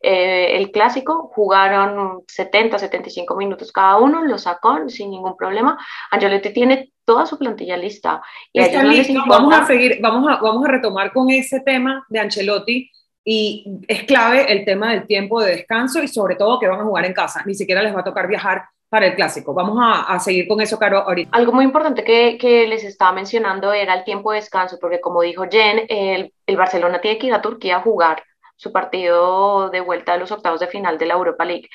eh, 0.00 0.56
el 0.56 0.70
clásico. 0.70 1.30
Jugaron 1.34 2.22
70, 2.26 2.78
75 2.78 3.36
minutos 3.36 3.70
cada 3.70 3.98
uno, 3.98 4.24
lo 4.24 4.38
sacó 4.38 4.88
sin 4.88 5.10
ningún 5.10 5.36
problema. 5.36 5.78
Angelotti 6.10 6.50
tiene 6.50 6.92
toda 7.04 7.26
su 7.26 7.38
plantilla 7.38 7.76
lista. 7.76 8.22
Y 8.54 8.60
Está 8.60 8.82
listo. 8.82 9.22
Vamos 9.28 9.54
a 9.54 9.66
seguir, 9.66 9.98
vamos 10.00 10.26
a, 10.32 10.40
vamos 10.40 10.64
a 10.64 10.68
retomar 10.68 11.12
con 11.12 11.30
ese 11.30 11.60
tema 11.60 12.06
de 12.08 12.20
Ancelotti. 12.20 12.90
Y 13.22 13.80
es 13.86 14.04
clave 14.04 14.50
el 14.50 14.64
tema 14.64 14.92
del 14.92 15.06
tiempo 15.06 15.42
de 15.42 15.56
descanso 15.56 16.02
y 16.02 16.08
sobre 16.08 16.36
todo 16.36 16.58
que 16.58 16.68
van 16.68 16.80
a 16.80 16.84
jugar 16.84 17.04
en 17.04 17.12
casa. 17.12 17.42
Ni 17.44 17.54
siquiera 17.54 17.82
les 17.82 17.94
va 17.94 18.00
a 18.00 18.04
tocar 18.04 18.28
viajar 18.28 18.64
para 18.88 19.06
el 19.06 19.14
clásico. 19.14 19.52
Vamos 19.52 19.78
a, 19.80 20.02
a, 20.02 20.18
seguir 20.18 20.46
con 20.46 20.60
eso, 20.60 20.78
Caro, 20.78 20.98
ahorita. 20.98 21.36
Algo 21.36 21.52
muy 21.52 21.64
importante 21.64 22.04
que, 22.04 22.38
que, 22.38 22.66
les 22.66 22.84
estaba 22.84 23.12
mencionando 23.12 23.72
era 23.72 23.94
el 23.94 24.04
tiempo 24.04 24.32
de 24.32 24.38
descanso, 24.38 24.78
porque 24.80 25.00
como 25.00 25.22
dijo 25.22 25.44
Jen, 25.50 25.86
el, 25.88 26.32
el, 26.46 26.56
Barcelona 26.56 27.00
tiene 27.00 27.18
que 27.18 27.26
ir 27.26 27.34
a 27.34 27.42
Turquía 27.42 27.76
a 27.76 27.82
jugar 27.82 28.22
su 28.56 28.72
partido 28.72 29.70
de 29.70 29.80
vuelta 29.80 30.14
a 30.14 30.16
los 30.16 30.30
octavos 30.30 30.60
de 30.60 30.68
final 30.68 30.98
de 30.98 31.06
la 31.06 31.14
Europa 31.14 31.44
League. 31.44 31.68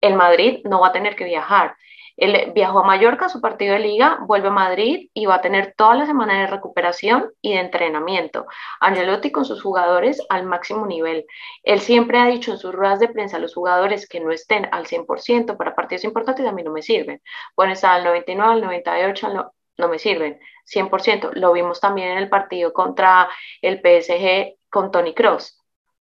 El 0.00 0.14
Madrid 0.14 0.60
no 0.64 0.80
va 0.80 0.88
a 0.88 0.92
tener 0.92 1.16
que 1.16 1.24
viajar. 1.24 1.76
Él 2.16 2.52
viajó 2.54 2.80
a 2.80 2.84
Mallorca, 2.84 3.28
su 3.28 3.40
partido 3.40 3.74
de 3.74 3.80
liga, 3.80 4.18
vuelve 4.26 4.48
a 4.48 4.52
Madrid 4.52 5.08
y 5.14 5.26
va 5.26 5.36
a 5.36 5.40
tener 5.40 5.74
toda 5.76 5.94
la 5.94 6.06
semana 6.06 6.40
de 6.40 6.46
recuperación 6.46 7.32
y 7.40 7.54
de 7.54 7.60
entrenamiento. 7.60 8.46
Angelotti 8.80 9.30
con 9.32 9.44
sus 9.44 9.62
jugadores 9.62 10.20
al 10.28 10.44
máximo 10.44 10.86
nivel. 10.86 11.26
Él 11.62 11.80
siempre 11.80 12.18
ha 12.18 12.26
dicho 12.26 12.52
en 12.52 12.58
sus 12.58 12.74
ruedas 12.74 13.00
de 13.00 13.08
prensa 13.08 13.36
a 13.36 13.40
los 13.40 13.54
jugadores 13.54 14.08
que 14.08 14.20
no 14.20 14.30
estén 14.30 14.68
al 14.72 14.86
100% 14.86 15.56
para 15.56 15.74
partidos 15.74 16.04
importantes 16.04 16.46
a 16.46 16.52
mí 16.52 16.62
no 16.62 16.72
me 16.72 16.82
sirven. 16.82 17.20
Pueden 17.54 17.72
estar 17.72 17.94
al 17.94 18.04
99, 18.04 18.52
al 18.52 18.60
98, 18.62 19.28
no, 19.28 19.52
no 19.78 19.88
me 19.88 19.98
sirven. 19.98 20.38
100%. 20.64 21.30
Lo 21.34 21.52
vimos 21.52 21.80
también 21.80 22.12
en 22.12 22.18
el 22.18 22.28
partido 22.28 22.72
contra 22.72 23.28
el 23.60 23.80
PSG 23.80 24.56
con 24.70 24.90
Tony 24.90 25.14
Cross 25.14 25.62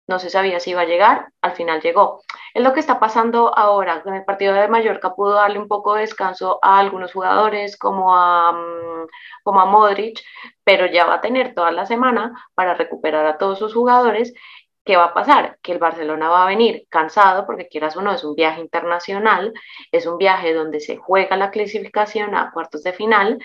no 0.06 0.18
se 0.18 0.30
sabía 0.30 0.60
si 0.60 0.70
iba 0.70 0.82
a 0.82 0.86
llegar, 0.86 1.32
al 1.40 1.52
final 1.52 1.80
llegó. 1.80 2.22
Es 2.54 2.62
lo 2.62 2.72
que 2.72 2.80
está 2.80 3.00
pasando 3.00 3.56
ahora. 3.58 4.02
En 4.06 4.14
el 4.14 4.24
partido 4.24 4.54
de 4.54 4.68
Mallorca 4.68 5.14
pudo 5.14 5.34
darle 5.34 5.58
un 5.58 5.66
poco 5.66 5.94
de 5.94 6.02
descanso 6.02 6.60
a 6.62 6.78
algunos 6.78 7.12
jugadores 7.12 7.76
como 7.76 8.14
a, 8.16 8.52
mm, 8.52 9.08
como 9.42 9.60
a 9.60 9.66
Modric, 9.66 10.20
pero 10.62 10.86
ya 10.86 11.04
va 11.04 11.14
a 11.14 11.20
tener 11.20 11.54
toda 11.54 11.72
la 11.72 11.84
semana 11.84 12.32
para 12.54 12.74
recuperar 12.74 13.26
a 13.26 13.38
todos 13.38 13.58
sus 13.58 13.74
jugadores. 13.74 14.32
¿Qué 14.84 14.96
va 14.96 15.06
a 15.06 15.14
pasar? 15.14 15.58
Que 15.62 15.72
el 15.72 15.78
Barcelona 15.78 16.28
va 16.28 16.44
a 16.44 16.46
venir 16.46 16.86
cansado 16.90 17.46
porque 17.46 17.68
quieras 17.68 17.96
o 17.96 18.02
no, 18.02 18.12
es 18.12 18.22
un 18.22 18.34
viaje 18.36 18.60
internacional, 18.60 19.52
es 19.90 20.06
un 20.06 20.18
viaje 20.18 20.54
donde 20.54 20.78
se 20.80 20.96
juega 20.96 21.36
la 21.36 21.50
clasificación 21.50 22.36
a 22.36 22.52
cuartos 22.52 22.82
de 22.84 22.92
final 22.92 23.38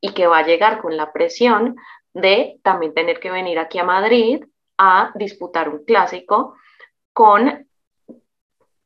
y 0.00 0.12
que 0.12 0.26
va 0.26 0.38
a 0.38 0.46
llegar 0.46 0.82
con 0.82 0.96
la 0.96 1.12
presión 1.12 1.76
de 2.12 2.58
también 2.62 2.94
tener 2.94 3.20
que 3.20 3.30
venir 3.30 3.58
aquí 3.58 3.78
a 3.78 3.84
Madrid 3.84 4.44
a 4.76 5.12
disputar 5.14 5.68
un 5.68 5.84
clásico 5.84 6.56
con, 7.12 7.68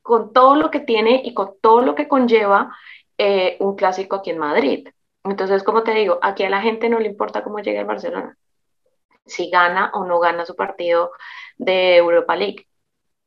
con 0.06 0.32
todo 0.32 0.54
lo 0.54 0.70
que 0.70 0.80
tiene 0.80 1.20
y 1.24 1.34
con 1.34 1.56
todo 1.60 1.82
lo 1.82 1.96
que 1.96 2.06
conlleva 2.06 2.74
eh, 3.18 3.56
un 3.58 3.74
clásico 3.74 4.16
aquí 4.16 4.30
en 4.30 4.38
Madrid. 4.38 4.88
Entonces, 5.24 5.64
como 5.64 5.82
te 5.82 5.92
digo, 5.92 6.20
aquí 6.22 6.44
a 6.44 6.50
la 6.50 6.62
gente 6.62 6.88
no 6.88 7.00
le 7.00 7.08
importa 7.08 7.42
cómo 7.42 7.58
llegue 7.58 7.80
el 7.80 7.86
Barcelona, 7.86 8.38
si 9.26 9.50
gana 9.50 9.90
o 9.94 10.04
no 10.04 10.20
gana 10.20 10.46
su 10.46 10.54
partido 10.54 11.10
de 11.58 11.96
Europa 11.96 12.36
League. 12.36 12.68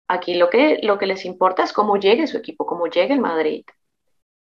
Aquí 0.07 0.35
lo 0.35 0.49
que, 0.49 0.79
lo 0.81 0.97
que 0.97 1.05
les 1.05 1.25
importa 1.25 1.63
es 1.63 1.73
cómo 1.73 1.97
llegue 1.97 2.27
su 2.27 2.37
equipo, 2.37 2.65
cómo 2.65 2.87
llegue 2.87 3.13
el 3.13 3.19
Madrid. 3.19 3.65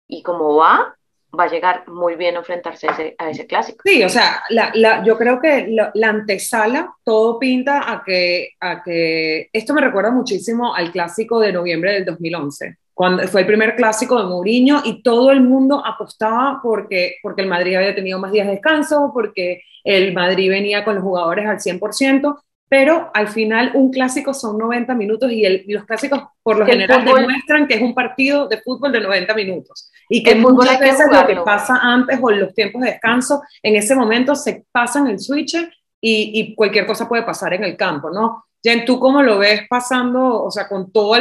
Y 0.06 0.22
cómo 0.22 0.56
va, 0.56 0.96
va 1.38 1.44
a 1.44 1.50
llegar 1.50 1.88
muy 1.88 2.16
bien 2.16 2.36
a 2.36 2.38
enfrentarse 2.38 2.88
a 3.18 3.30
ese, 3.30 3.46
clásico. 3.46 3.78
Sí, 3.84 4.02
o 4.02 4.08
sea, 4.08 4.42
la, 4.50 5.02
yo 5.04 5.16
creo 5.18 5.40
que 5.40 5.68
la, 5.68 6.08
antesala 6.08 6.94
todo 7.04 7.38
pinta 7.38 7.90
a 7.90 8.02
que, 8.04 8.50
a 8.60 8.82
que 8.82 9.48
esto 9.52 9.74
me 9.74 9.80
recuerda 9.80 10.10
muchísimo 10.10 10.74
al 10.74 10.90
clásico 10.90 11.40
de 11.40 11.52
noviembre 11.52 11.92
del 11.92 12.04
2011 12.04 12.76
cuando 12.96 13.28
fue 13.28 13.42
el 13.42 13.46
primer 13.46 13.76
clásico 13.76 14.18
de 14.18 14.26
Mourinho 14.26 14.80
y 14.82 15.02
todo 15.02 15.30
el 15.30 15.42
mundo 15.42 15.84
apostaba 15.84 16.60
porque, 16.62 17.16
porque 17.22 17.42
el 17.42 17.46
Madrid 17.46 17.74
había 17.74 17.94
tenido 17.94 18.18
más 18.18 18.32
días 18.32 18.46
de 18.46 18.54
descanso, 18.54 19.10
porque 19.12 19.60
el 19.84 20.14
Madrid 20.14 20.48
venía 20.48 20.82
con 20.82 20.94
los 20.94 21.04
jugadores 21.04 21.46
al 21.46 21.58
100%, 21.58 22.38
pero 22.68 23.10
al 23.14 23.28
final 23.28 23.72
un 23.74 23.90
clásico 23.90 24.34
son 24.34 24.58
90 24.58 24.94
minutos 24.94 25.30
y, 25.30 25.46
los 25.68 25.84
clásicos 25.84 26.22
por 26.42 26.58
lo 26.58 26.66
general 26.66 27.04
demuestran 27.04 27.66
que 27.66 27.74
es 27.74 27.82
un 27.82 27.94
partido 27.94 28.48
de 28.48 28.60
fútbol 28.60 28.92
de 28.92 29.00
90 29.00 29.34
minutos 29.34 29.90
y 30.08 30.22
que 30.22 30.34
muchas 30.34 30.78
veces 30.80 31.06
lo 31.10 31.26
que 31.26 31.36
pasa 31.36 31.78
antes 31.80 32.18
o 32.20 32.30
en 32.30 32.40
los 32.40 32.54
tiempos 32.54 32.82
de 32.82 32.92
descanso, 32.92 33.42
en 33.62 33.76
ese 33.76 33.94
momento 33.94 34.34
se 34.34 34.64
pasan 34.72 35.06
el 35.06 35.18
switch 35.20 35.56
y, 36.00 36.54
cualquier 36.54 36.86
cosa 36.86 37.08
puede 37.08 37.24
pasar 37.24 37.54
en 37.54 37.64
el 37.64 37.76
campo, 37.76 38.10
¿no? 38.10 38.44
Jen, 38.62 38.84
¿tú 38.84 39.00
cómo 39.00 39.22
lo 39.22 39.38
ves 39.38 39.62
pasando, 39.68 40.44
o 40.44 40.50
sea, 40.50 40.68
con 40.68 40.92
todos 40.92 41.18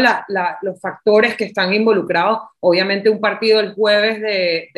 los 0.61 0.79
factores 0.79 1.35
que 1.35 1.45
están 1.45 1.73
involucrados? 1.73 2.39
Obviamente 2.59 3.09
un 3.09 3.19
partido 3.19 3.59
el 3.59 3.73
jueves 3.73 4.21
de, 4.21 4.69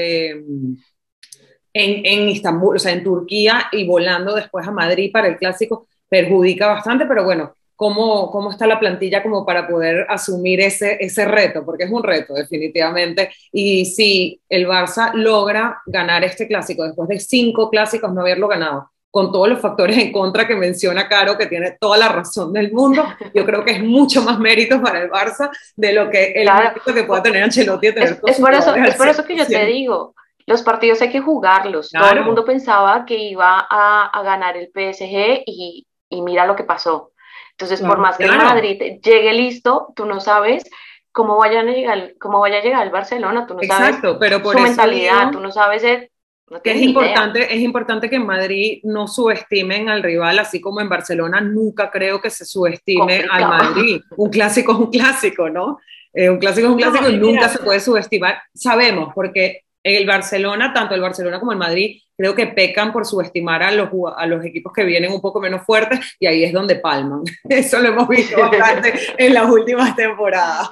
en, 1.73 2.05
en 2.05 2.29
Istambul, 2.29 2.77
o 2.77 2.79
sea, 2.79 2.93
en 2.93 3.03
Turquía 3.03 3.67
y 3.71 3.85
volando 3.85 4.33
después 4.33 4.65
a 4.65 4.71
Madrid 4.71 5.11
para 5.11 5.27
el 5.27 5.37
clásico 5.37 5.87
perjudica 6.09 6.67
bastante, 6.67 7.05
pero 7.05 7.23
bueno, 7.23 7.53
¿cómo, 7.75 8.29
cómo 8.31 8.51
está 8.51 8.67
la 8.67 8.79
plantilla 8.79 9.23
como 9.23 9.45
para 9.45 9.67
poder 9.67 10.05
asumir 10.09 10.59
ese, 10.59 10.97
ese 10.99 11.25
reto? 11.25 11.63
Porque 11.63 11.85
es 11.85 11.91
un 11.91 12.03
reto, 12.03 12.33
definitivamente. 12.33 13.29
Y 13.53 13.85
si 13.85 14.41
el 14.49 14.67
Barça 14.67 15.13
logra 15.13 15.81
ganar 15.85 16.23
este 16.25 16.47
clásico 16.47 16.83
después 16.83 17.07
de 17.07 17.19
cinco 17.19 17.69
clásicos 17.69 18.13
no 18.13 18.21
haberlo 18.21 18.47
ganado, 18.47 18.91
con 19.09 19.31
todos 19.31 19.47
los 19.47 19.59
factores 19.59 19.97
en 19.97 20.11
contra 20.11 20.45
que 20.45 20.55
menciona 20.55 21.07
Caro, 21.07 21.37
que 21.37 21.47
tiene 21.47 21.77
toda 21.79 21.97
la 21.97 22.09
razón 22.09 22.51
del 22.51 22.71
mundo, 22.71 23.03
yo 23.33 23.45
creo 23.45 23.63
que 23.63 23.71
es 23.71 23.83
mucho 23.83 24.21
más 24.21 24.37
mérito 24.37 24.81
para 24.81 25.01
el 25.01 25.09
Barça 25.09 25.49
de 25.75 25.93
lo 25.93 26.09
que 26.09 26.33
el 26.33 26.47
mérito 26.51 26.93
que 26.93 27.03
pueda 27.03 27.23
tener 27.23 27.43
Ancelotti. 27.43 27.93
Tener 27.93 28.09
es, 28.09 28.19
es, 28.25 28.39
por 28.39 28.53
eso, 28.53 28.75
es 28.75 28.95
por 28.95 29.07
eso 29.07 29.23
que 29.23 29.37
yo 29.37 29.47
te 29.47 29.65
digo, 29.65 30.13
los 30.45 30.61
partidos 30.61 31.01
hay 31.01 31.09
que 31.09 31.21
jugarlos. 31.21 31.89
Todo 31.89 32.11
el 32.11 32.25
mundo 32.25 32.43
pensaba 32.45 33.05
que 33.05 33.17
iba 33.17 33.67
a, 33.69 34.05
a 34.07 34.23
ganar 34.23 34.55
el 34.57 34.67
PSG 34.67 35.43
y, 35.45 35.87
y 36.09 36.21
mira 36.21 36.45
lo 36.45 36.55
que 36.55 36.63
pasó. 36.63 37.11
Entonces, 37.51 37.81
por 37.81 37.97
más 37.97 38.17
que 38.17 38.25
el 38.25 38.37
Madrid 38.37 38.99
llegue 39.01 39.33
listo, 39.33 39.87
tú 39.95 40.05
no 40.05 40.19
sabes 40.19 40.63
cómo, 41.11 41.37
vayan 41.37 41.67
a 41.67 41.71
llegar, 41.71 42.13
cómo 42.19 42.39
vaya 42.39 42.59
a 42.59 42.61
llegar 42.61 42.85
el 42.85 42.93
Barcelona, 42.93 43.47
tú 43.47 43.55
no 43.55 43.63
sabes 43.63 43.97
pero 44.19 44.43
por 44.43 44.55
su 44.55 44.61
mentalidad, 44.61 45.31
tú 45.31 45.39
no 45.39 45.51
sabes... 45.51 45.83
es, 45.83 46.81
importante, 46.81 47.51
es 47.51 47.59
importante 47.61 48.09
que 48.11 48.17
en 48.17 48.27
Madrid 48.27 48.79
no 48.83 49.07
subestimen 49.07 49.89
al 49.89 50.03
rival, 50.03 50.37
así 50.37 50.61
como 50.61 50.81
en 50.81 50.89
Barcelona 50.89 51.41
nunca 51.41 51.89
creo 51.89 52.21
que 52.21 52.29
se 52.29 52.45
subestime 52.45 53.25
al 53.31 53.47
Madrid. 53.47 54.01
Un 54.15 54.29
clásico 54.29 54.73
es 54.73 54.77
un 54.77 54.91
clásico, 54.91 55.49
¿no? 55.49 55.79
Eh, 56.13 56.29
un 56.29 56.37
clásico 56.37 56.67
es 56.67 56.73
un 56.73 56.79
clásico 56.79 57.09
y 57.09 57.17
nunca 57.17 57.49
se 57.49 57.57
puede 57.57 57.79
subestimar. 57.79 58.39
Sabemos, 58.53 59.11
porque 59.15 59.63
el 59.95 60.05
Barcelona, 60.05 60.73
tanto 60.73 60.95
el 60.95 61.01
Barcelona 61.01 61.39
como 61.39 61.51
el 61.51 61.57
Madrid, 61.57 62.01
creo 62.17 62.33
que 62.35 62.47
pecan 62.47 62.91
por 62.91 63.05
subestimar 63.05 63.61
a 63.63 63.71
los, 63.71 63.89
a 64.15 64.25
los 64.25 64.43
equipos 64.43 64.73
que 64.73 64.83
vienen 64.83 65.11
un 65.11 65.21
poco 65.21 65.39
menos 65.39 65.63
fuertes 65.65 66.17
y 66.19 66.25
ahí 66.25 66.43
es 66.43 66.51
donde 66.51 66.75
palman. 66.75 67.23
Eso 67.49 67.79
lo 67.79 67.89
hemos 67.89 68.07
visto 68.07 68.39
bastante 68.39 68.93
en 69.17 69.33
las 69.33 69.49
últimas 69.49 69.95
temporadas. 69.95 70.71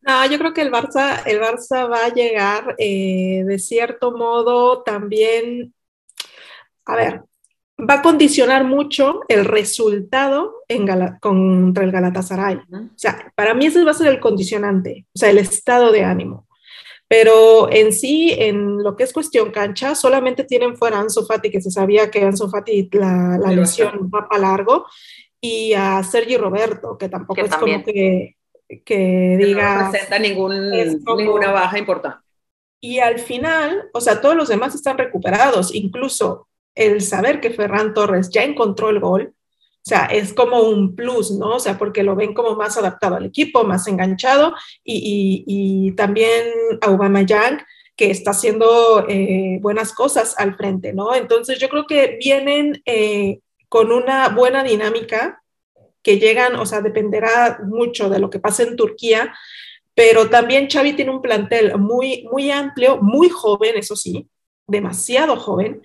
No, 0.00 0.24
yo 0.26 0.38
creo 0.38 0.54
que 0.54 0.62
el 0.62 0.70
Barça, 0.70 1.22
el 1.26 1.40
Barça 1.40 1.90
va 1.90 2.06
a 2.06 2.14
llegar 2.14 2.76
eh, 2.78 3.42
de 3.44 3.58
cierto 3.58 4.12
modo 4.12 4.82
también, 4.84 5.74
a 6.84 6.94
ver, 6.94 7.22
va 7.78 7.94
a 7.94 8.02
condicionar 8.02 8.64
mucho 8.64 9.20
el 9.28 9.44
resultado 9.44 10.62
en 10.68 10.86
contra 11.20 11.84
el 11.84 11.90
Galatasaray. 11.90 12.56
O 12.56 12.88
sea, 12.94 13.32
para 13.34 13.52
mí 13.54 13.66
ese 13.66 13.84
va 13.84 13.90
a 13.90 13.94
ser 13.94 14.06
el 14.06 14.20
condicionante, 14.20 15.06
o 15.12 15.18
sea, 15.18 15.30
el 15.30 15.38
estado 15.38 15.92
de 15.92 16.04
ánimo. 16.04 16.45
Pero 17.08 17.70
en 17.70 17.92
sí, 17.92 18.34
en 18.36 18.82
lo 18.82 18.96
que 18.96 19.04
es 19.04 19.12
cuestión 19.12 19.52
cancha, 19.52 19.94
solamente 19.94 20.44
tienen 20.44 20.76
fuera 20.76 20.98
a 20.98 21.00
Ansu 21.00 21.24
Fati, 21.24 21.50
que 21.50 21.60
se 21.60 21.70
sabía 21.70 22.10
que 22.10 22.24
Ansu 22.24 22.48
Fati 22.48 22.88
la, 22.92 23.38
la 23.38 23.52
lesión 23.52 24.10
va 24.12 24.28
para 24.28 24.40
largo, 24.40 24.86
y 25.40 25.72
a 25.74 26.02
Sergi 26.02 26.36
Roberto, 26.36 26.98
que 26.98 27.08
tampoco 27.08 27.40
es 27.40 27.54
como 27.54 27.84
que, 27.84 28.36
que 28.84 29.36
diga... 29.38 29.84
No 29.84 29.90
presenta 29.90 30.18
ningún, 30.18 30.70
ninguna 30.70 31.52
baja 31.52 31.78
importante. 31.78 32.18
Y 32.80 32.98
al 32.98 33.20
final, 33.20 33.88
o 33.92 34.00
sea, 34.00 34.20
todos 34.20 34.34
los 34.34 34.48
demás 34.48 34.74
están 34.74 34.98
recuperados, 34.98 35.74
incluso 35.74 36.48
el 36.74 37.00
saber 37.00 37.40
que 37.40 37.50
Ferran 37.50 37.94
Torres 37.94 38.30
ya 38.30 38.42
encontró 38.42 38.90
el 38.90 39.00
gol, 39.00 39.32
o 39.86 39.88
sea, 39.88 40.06
es 40.06 40.34
como 40.34 40.62
un 40.62 40.96
plus, 40.96 41.30
¿no? 41.30 41.54
O 41.54 41.58
sea, 41.60 41.78
porque 41.78 42.02
lo 42.02 42.16
ven 42.16 42.34
como 42.34 42.56
más 42.56 42.76
adaptado 42.76 43.14
al 43.14 43.24
equipo, 43.24 43.62
más 43.62 43.86
enganchado 43.86 44.52
y, 44.82 45.44
y, 45.46 45.88
y 45.88 45.92
también 45.92 46.42
Aubameyang 46.80 47.64
que 47.94 48.10
está 48.10 48.32
haciendo 48.32 49.06
eh, 49.08 49.58
buenas 49.60 49.92
cosas 49.92 50.34
al 50.38 50.56
frente, 50.56 50.92
¿no? 50.92 51.14
Entonces 51.14 51.60
yo 51.60 51.68
creo 51.68 51.86
que 51.86 52.18
vienen 52.20 52.82
eh, 52.84 53.38
con 53.68 53.92
una 53.92 54.28
buena 54.30 54.64
dinámica 54.64 55.40
que 56.02 56.18
llegan, 56.18 56.56
o 56.56 56.66
sea, 56.66 56.80
dependerá 56.80 57.60
mucho 57.62 58.10
de 58.10 58.18
lo 58.18 58.28
que 58.28 58.40
pase 58.40 58.64
en 58.64 58.74
Turquía, 58.74 59.36
pero 59.94 60.28
también 60.28 60.68
Xavi 60.68 60.94
tiene 60.94 61.12
un 61.12 61.22
plantel 61.22 61.78
muy, 61.78 62.26
muy 62.32 62.50
amplio, 62.50 62.98
muy 63.00 63.28
joven, 63.28 63.76
eso 63.76 63.94
sí, 63.94 64.28
demasiado 64.66 65.36
joven, 65.36 65.80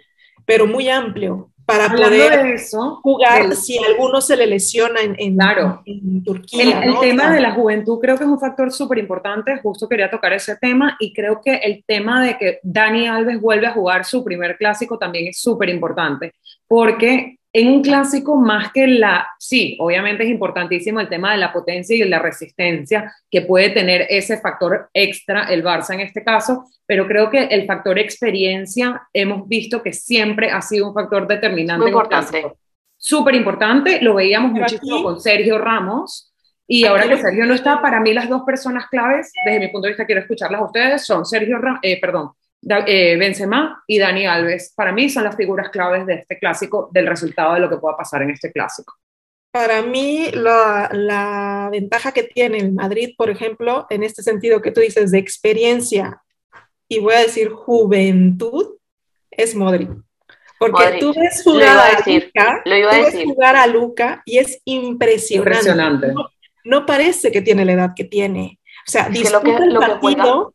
pero 0.47 0.65
muy 0.65 0.89
amplio 0.89 1.50
para 1.65 1.89
poder 1.89 2.57
jugar 3.01 3.55
si 3.55 3.77
alguno 3.77 4.21
se 4.21 4.35
le 4.35 4.47
lesiona 4.47 5.01
en, 5.01 5.15
en, 5.17 6.23
Turquía. 6.23 6.81
El, 6.81 6.99
tema 6.99 7.31
de 7.31 7.41
la 7.41 7.53
juventud 7.53 7.99
creo 7.99 8.17
que 8.17 8.23
es 8.23 8.29
un 8.29 8.39
factor 8.39 8.71
súper 8.71 8.97
importante, 8.97 9.59
justo 9.61 9.87
quería 9.87 10.09
tocar 10.09 10.33
ese 10.33 10.55
tema 10.57 10.97
y 10.99 11.13
creo 11.13 11.41
que 11.43 11.55
el 11.55 11.83
tema 11.85 12.23
de 12.23 12.37
que 12.37 12.59
Dani 12.63 13.07
Alves 13.07 13.39
vuelve 13.39 13.67
a 13.67 13.73
jugar 13.73 14.05
su 14.05 14.23
primer 14.23 14.57
clásico 14.57 14.97
también 14.97 15.27
es 15.27 15.39
súper 15.39 15.69
importante, 15.69 16.33
porque 16.67 17.37
en 17.53 17.67
un 17.67 17.81
clásico 17.81 18.35
más 18.37 18.71
que 18.71 18.87
la, 18.87 19.27
sí, 19.37 19.75
obviamente 19.79 20.23
es 20.23 20.29
importantísimo 20.29 20.99
el 20.99 21.09
tema 21.09 21.33
de 21.33 21.37
la 21.37 21.51
potencia 21.51 21.95
y 21.95 22.07
la 22.07 22.19
resistencia 22.19 23.13
que 23.29 23.41
puede 23.41 23.71
tener 23.71 24.07
ese 24.09 24.37
factor 24.37 24.89
extra 24.93 25.43
el 25.45 25.63
Barça 25.63 25.93
en 25.93 25.99
este 25.99 26.23
caso, 26.23 26.65
pero 26.85 27.07
creo 27.07 27.29
que 27.29 27.43
el 27.43 27.65
factor 27.65 27.99
experiencia 27.99 29.01
hemos 29.13 29.47
visto 29.49 29.83
que 29.83 29.91
siempre 29.91 30.49
ha 30.49 30.61
sido 30.61 30.87
un 30.87 30.93
factor 30.93 31.27
determinante. 31.27 31.89
importante. 31.89 32.53
súper 32.97 33.35
importante, 33.35 34.01
lo 34.01 34.15
veíamos 34.15 34.51
muchísimo 34.51 35.03
con 35.03 35.19
Sergio 35.19 35.57
Ramos, 35.57 36.31
y 36.67 36.85
ahora 36.85 37.05
que 37.05 37.17
Sergio 37.17 37.45
no 37.45 37.53
está, 37.53 37.81
para 37.81 37.99
mí 37.99 38.13
las 38.13 38.29
dos 38.29 38.43
personas 38.43 38.87
claves, 38.87 39.33
desde 39.43 39.59
mi 39.59 39.67
punto 39.67 39.87
de 39.87 39.89
vista 39.89 40.05
quiero 40.05 40.21
escucharlas 40.21 40.61
a 40.61 40.65
ustedes, 40.65 41.05
son 41.05 41.25
Sergio, 41.25 41.59
eh, 41.81 41.99
perdón, 41.99 42.31
eh, 42.61 43.17
Benzema 43.17 43.83
y 43.87 43.99
Dani 43.99 44.25
Alves. 44.25 44.73
Para 44.75 44.91
mí 44.91 45.09
son 45.09 45.23
las 45.23 45.35
figuras 45.35 45.69
claves 45.69 46.05
de 46.05 46.15
este 46.15 46.37
clásico, 46.37 46.89
del 46.91 47.07
resultado 47.07 47.53
de 47.55 47.59
lo 47.59 47.69
que 47.69 47.77
pueda 47.77 47.97
pasar 47.97 48.21
en 48.21 48.31
este 48.31 48.51
clásico. 48.51 48.95
Para 49.51 49.81
mí, 49.81 50.31
la, 50.31 50.89
la, 50.93 51.69
ventaja 51.71 52.13
que 52.13 52.23
tiene 52.23 52.59
el 52.59 52.71
Madrid, 52.71 53.15
por 53.17 53.29
ejemplo, 53.29 53.85
en 53.89 54.03
este 54.03 54.23
sentido 54.23 54.61
que 54.61 54.71
tú 54.71 54.79
dices 54.79 55.11
de 55.11 55.17
experiencia 55.17 56.21
y 56.87 56.99
voy 56.99 57.15
a 57.15 57.19
decir 57.19 57.49
juventud, 57.49 58.77
es 59.29 59.55
Modric. 59.55 59.89
Porque 60.59 60.97
tú 60.99 61.13
ves 61.13 61.41
jugar 61.43 61.77
a, 61.77 62.07
Luca, 62.07 62.61
lo 62.65 62.77
iba 62.77 62.91
a 62.91 62.97
decir. 62.97 63.25
jugar 63.25 63.55
a 63.55 63.65
Luca 63.65 64.21
y 64.25 64.37
es 64.37 64.61
impresionante. 64.63 65.49
impresionante. 65.49 66.13
No, 66.63 66.85
parece 66.85 67.31
que 67.31 67.41
tiene 67.41 67.65
la 67.65 67.71
edad 67.71 67.91
que 67.95 68.03
tiene. 68.03 68.59
O 68.87 68.91
sea, 68.91 69.09
disputa 69.09 69.63
el 69.63 69.73
partido, 69.73 70.53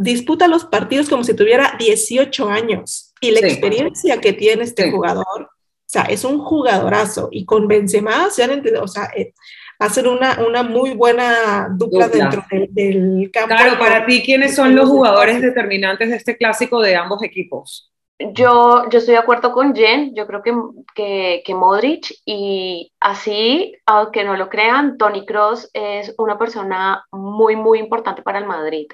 disputa 0.00 0.48
los 0.48 0.64
partidos 0.64 1.08
como 1.08 1.24
si 1.24 1.34
tuviera 1.34 1.76
18 1.78 2.48
años. 2.48 3.12
Y 3.20 3.30
la 3.30 3.40
experiencia 3.40 4.20
que 4.20 4.32
tiene 4.32 4.64
este 4.64 4.90
jugador 4.90 5.50
o 5.90 5.92
sea, 5.92 6.02
es 6.04 6.22
un 6.22 6.38
jugadorazo 6.38 7.30
y 7.32 7.44
con 7.44 7.66
Benzema 7.66 8.30
se 8.30 8.44
han 8.44 8.52
entendido, 8.52 8.84
o 8.84 8.86
sea, 8.86 9.10
eh, 9.16 9.34
hacen 9.80 10.06
una, 10.06 10.38
una 10.46 10.62
muy 10.62 10.94
buena 10.94 11.68
dupla, 11.68 12.06
dentro 12.06 12.44
del, 12.50 13.28
campo. 13.32 13.48
Claro, 13.56 13.76
para 13.76 14.06
ti, 14.06 14.22
¿quiénes 14.22 14.54
son 14.54 14.76
los 14.76 14.88
jugadores 14.88 15.42
determinantes 15.42 16.10
de 16.10 16.14
este 16.14 16.36
clásico 16.36 16.80
de 16.80 16.94
ambos 16.94 17.24
equipos? 17.24 17.90
Yo, 18.20 18.88
yo 18.88 18.98
estoy 19.00 19.14
de 19.14 19.20
acuerdo 19.20 19.50
con 19.50 19.74
Jen, 19.74 20.14
yo 20.14 20.28
creo 20.28 20.42
que, 20.44 20.54
que, 20.94 21.42
que 21.44 21.54
Modric 21.56 22.14
y 22.24 22.92
así, 23.00 23.74
aunque 23.84 24.22
no 24.22 24.36
lo 24.36 24.48
crean, 24.48 24.96
Tony 24.96 25.26
Cross 25.26 25.70
es 25.72 26.14
una 26.18 26.38
persona 26.38 27.04
muy, 27.10 27.56
muy 27.56 27.80
importante 27.80 28.22
para 28.22 28.38
el 28.38 28.46
Madrid. 28.46 28.86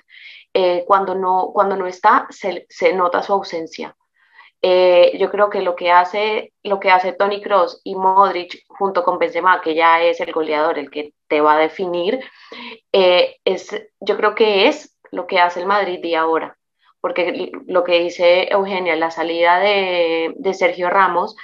Eh, 0.59 0.85
cuando, 0.87 1.15
no, 1.15 1.51
cuando 1.53 1.77
no 1.77 1.87
está, 1.87 2.27
se, 2.31 2.65
se 2.71 2.95
nota 2.95 3.23
su 3.23 3.35
ausencia. 3.35 3.95
Eh, 4.63 5.13
yo 5.19 5.31
creo 5.31 5.51
que 5.51 5.61
lo 5.61 5.77
que 5.77 5.91
hace 5.91 6.55
lo 6.63 6.81
que 6.81 6.91
hace 6.91 7.13
Tony 7.13 7.43
Cross 7.43 7.83
y 7.85 7.95
Modric 7.95 8.65
junto 8.67 9.05
con 9.05 9.19
Benzema, 9.19 9.61
que 9.61 9.75
ya 9.75 10.03
es 10.03 10.19
el 10.21 10.33
goleador, 10.33 10.79
el 10.79 10.91
que 10.91 11.13
te 11.29 11.43
va 11.43 11.57
a 11.57 11.59
definir, 11.59 12.21
eh, 12.91 13.37
es, 13.45 13.69
yo 14.01 14.17
creo 14.17 14.35
que 14.35 14.67
es 14.69 14.97
lo 15.13 15.27
que 15.27 15.41
hace 15.41 15.61
el 15.61 15.67
Madrid 15.67 16.01
de 16.01 16.17
ahora, 16.17 16.57
porque 17.03 17.53
lo 17.67 17.85
que 17.85 18.01
dice 18.01 18.49
Eugenia, 18.51 18.97
la 18.97 19.11
salida 19.11 19.59
de, 19.59 20.33
de 20.37 20.55
Sergio 20.55 20.89
Ramos, 20.89 21.37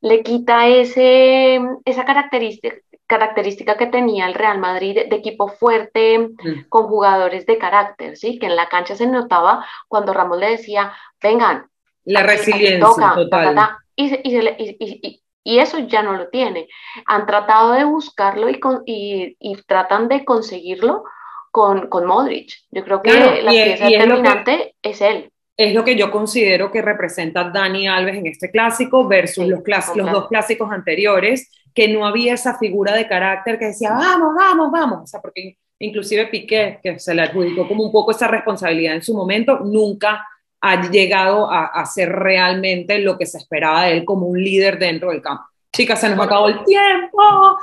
le 0.00 0.22
quita 0.22 0.66
ese, 0.66 1.60
esa 1.84 2.06
característica, 2.06 2.74
característica 3.08 3.76
que 3.76 3.86
tenía 3.86 4.26
el 4.26 4.34
Real 4.34 4.58
Madrid 4.58 4.94
de, 5.08 5.16
equipo 5.16 5.48
fuerte, 5.48 6.18
mm. 6.18 6.68
con 6.68 6.86
jugadores 6.86 7.46
de 7.46 7.58
carácter, 7.58 8.16
¿sí? 8.16 8.38
que 8.38 8.46
en 8.46 8.54
la 8.54 8.68
cancha 8.68 8.94
se 8.94 9.06
notaba 9.06 9.66
cuando 9.88 10.12
Ramos 10.12 10.38
le 10.38 10.50
decía, 10.50 10.92
vengan, 11.20 11.66
la 12.04 12.22
resiliencia 12.22 13.14
total. 13.14 13.56
y, 13.96 15.58
eso 15.58 15.78
ya 15.80 16.02
no 16.02 16.14
lo 16.14 16.28
tiene. 16.28 16.68
Han 17.06 17.26
tratado 17.26 17.72
de 17.72 17.84
buscarlo 17.84 18.48
y, 18.48 19.36
y, 19.38 19.56
tratan 19.66 20.08
de 20.08 20.24
conseguirlo 20.24 21.04
con, 21.50 21.88
con, 21.88 22.06
Modric. 22.06 22.52
Yo 22.70 22.84
creo 22.84 23.02
que 23.02 23.42
la 23.42 23.50
pieza 23.50 23.86
determinante 23.86 24.74
es, 24.82 25.00
él. 25.00 25.30
Es 25.56 25.74
lo 25.74 25.84
que 25.84 25.96
yo 25.96 26.10
considero 26.10 26.70
que 26.70 26.82
representa 26.82 27.50
Dani 27.50 27.88
Alves 27.88 28.16
en 28.16 28.26
este 28.26 28.50
clásico 28.50 29.08
versus 29.08 29.46
los, 29.46 29.62
los 29.96 30.12
dos 30.12 30.28
clásicos 30.28 30.70
anteriores, 30.70 31.50
que 31.74 31.88
no 31.88 32.06
había 32.06 32.34
esa 32.34 32.58
figura 32.58 32.94
de 32.94 33.08
carácter 33.08 33.58
que 33.58 33.66
decía, 33.66 33.90
vamos, 33.90 34.34
vamos, 34.36 34.70
vamos. 34.70 35.02
O 35.04 35.06
sea, 35.06 35.20
porque 35.20 35.56
inclusive 35.78 36.26
Piqué, 36.26 36.80
que 36.82 36.98
se 36.98 37.14
le 37.14 37.22
adjudicó 37.22 37.66
como 37.68 37.84
un 37.84 37.92
poco 37.92 38.10
esa 38.10 38.28
responsabilidad 38.28 38.94
en 38.94 39.02
su 39.02 39.14
momento, 39.14 39.60
nunca 39.60 40.26
ha 40.60 40.90
llegado 40.90 41.50
a, 41.50 41.66
a, 41.66 41.86
ser 41.86 42.10
realmente 42.10 42.98
lo 42.98 43.16
que 43.16 43.26
se 43.26 43.38
esperaba 43.38 43.84
de 43.84 43.92
él 43.92 44.04
como 44.04 44.26
un 44.26 44.42
líder 44.42 44.78
dentro 44.78 45.10
del 45.10 45.22
campo. 45.22 45.44
Chicas, 45.72 46.00
se 46.00 46.08
nos 46.08 46.26
acabó 46.26 46.48
el 46.48 46.64
tiempo, 46.64 47.58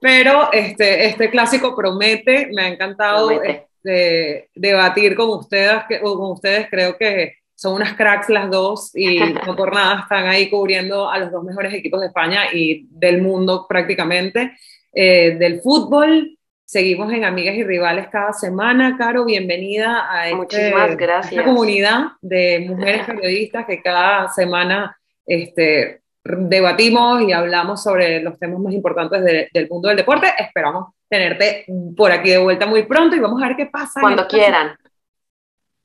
pero 0.00 0.50
este, 0.52 1.06
este 1.06 1.30
clásico 1.30 1.74
promete, 1.76 2.48
me 2.52 2.62
ha 2.62 2.68
encantado 2.68 3.30
este, 3.30 4.48
debatir 4.54 5.14
con 5.14 5.28
ustedes, 5.30 5.82
con 6.00 6.30
ustedes, 6.30 6.68
creo 6.70 6.96
que 6.96 7.34
son 7.58 7.74
unas 7.74 7.94
cracks 7.94 8.28
las 8.28 8.50
dos 8.50 8.94
y 8.94 9.18
no 9.46 9.56
por 9.56 9.74
nada 9.74 10.02
están 10.02 10.28
ahí 10.28 10.48
cubriendo 10.48 11.10
a 11.10 11.18
los 11.18 11.32
dos 11.32 11.42
mejores 11.42 11.74
equipos 11.74 12.00
de 12.00 12.06
España 12.06 12.44
y 12.52 12.86
del 12.90 13.20
mundo 13.20 13.66
prácticamente, 13.68 14.56
eh, 14.92 15.36
del 15.38 15.60
fútbol, 15.60 16.38
Seguimos 16.70 17.10
en 17.14 17.24
Amigas 17.24 17.54
y 17.54 17.64
Rivales 17.64 18.08
cada 18.08 18.34
semana. 18.34 18.98
Caro, 18.98 19.24
bienvenida 19.24 20.06
a, 20.12 20.28
este, 20.28 20.68
esta 20.68 21.42
comunidad 21.42 22.08
de 22.20 22.66
mujeres 22.68 23.06
periodistas 23.06 23.64
que 23.64 23.80
cada 23.80 24.28
semana 24.28 24.94
este, 25.24 26.02
debatimos 26.22 27.22
y 27.22 27.32
hablamos 27.32 27.82
sobre 27.82 28.20
los 28.20 28.38
temas 28.38 28.60
más 28.60 28.74
importantes 28.74 29.24
del 29.50 29.68
mundo 29.70 29.88
del 29.88 29.96
deporte. 29.96 30.26
Esperamos 30.38 30.92
tenerte 31.08 31.64
por 31.96 32.12
aquí 32.12 32.28
de 32.28 32.38
vuelta 32.38 32.66
muy 32.66 32.82
pronto 32.82 33.16
y 33.16 33.20
vamos 33.20 33.42
a 33.42 33.46
ver 33.46 33.56
qué 33.56 33.64
pasa. 33.64 34.02
Cuando 34.02 34.28
quieran. 34.28 34.76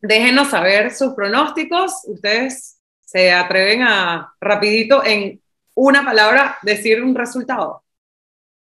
Déjenos 0.03 0.49
saber 0.49 0.91
sus 0.91 1.13
pronósticos. 1.13 2.01
Ustedes 2.07 2.77
se 3.05 3.31
atreven 3.31 3.83
a 3.83 4.33
rapidito 4.41 5.01
en 5.05 5.41
una 5.75 6.03
palabra 6.03 6.57
decir 6.61 7.01
un 7.01 7.15
resultado. 7.15 7.85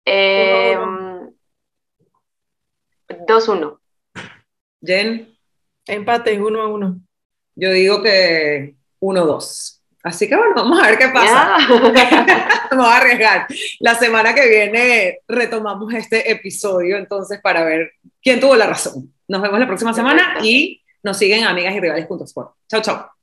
Eh, 0.03 0.77
2-1. 3.07 3.79
Jen. 4.81 5.33
Empate, 5.87 6.37
1 6.37 6.61
a 6.61 6.67
1. 6.67 7.01
Yo 7.55 7.71
digo 7.71 8.03
que 8.03 8.75
1-2. 8.99 9.81
Así 10.03 10.27
que 10.27 10.35
bueno, 10.35 10.53
vamos 10.53 10.83
a 10.83 10.87
ver 10.87 10.97
qué 10.97 11.07
pasa. 11.09 11.57
vamos 12.71 12.87
a 12.87 12.97
arriesgar. 12.97 13.47
La 13.79 13.95
semana 13.95 14.35
que 14.35 14.49
viene 14.49 15.19
retomamos 15.29 15.93
este 15.93 16.29
episodio 16.29 16.97
entonces 16.97 17.39
para 17.41 17.63
ver 17.63 17.93
quién 18.21 18.41
tuvo 18.41 18.57
la 18.57 18.67
razón. 18.67 19.13
Nos 19.29 19.41
vemos 19.41 19.61
la 19.61 19.67
próxima 19.67 19.93
semana 19.93 20.39
y 20.43 20.80
nos 21.03 21.17
siguen 21.17 21.43
amigas 21.43 21.75
y 21.75 21.79
rivales.sport. 21.79 22.55
Chao, 22.67 22.81
chao. 22.81 23.20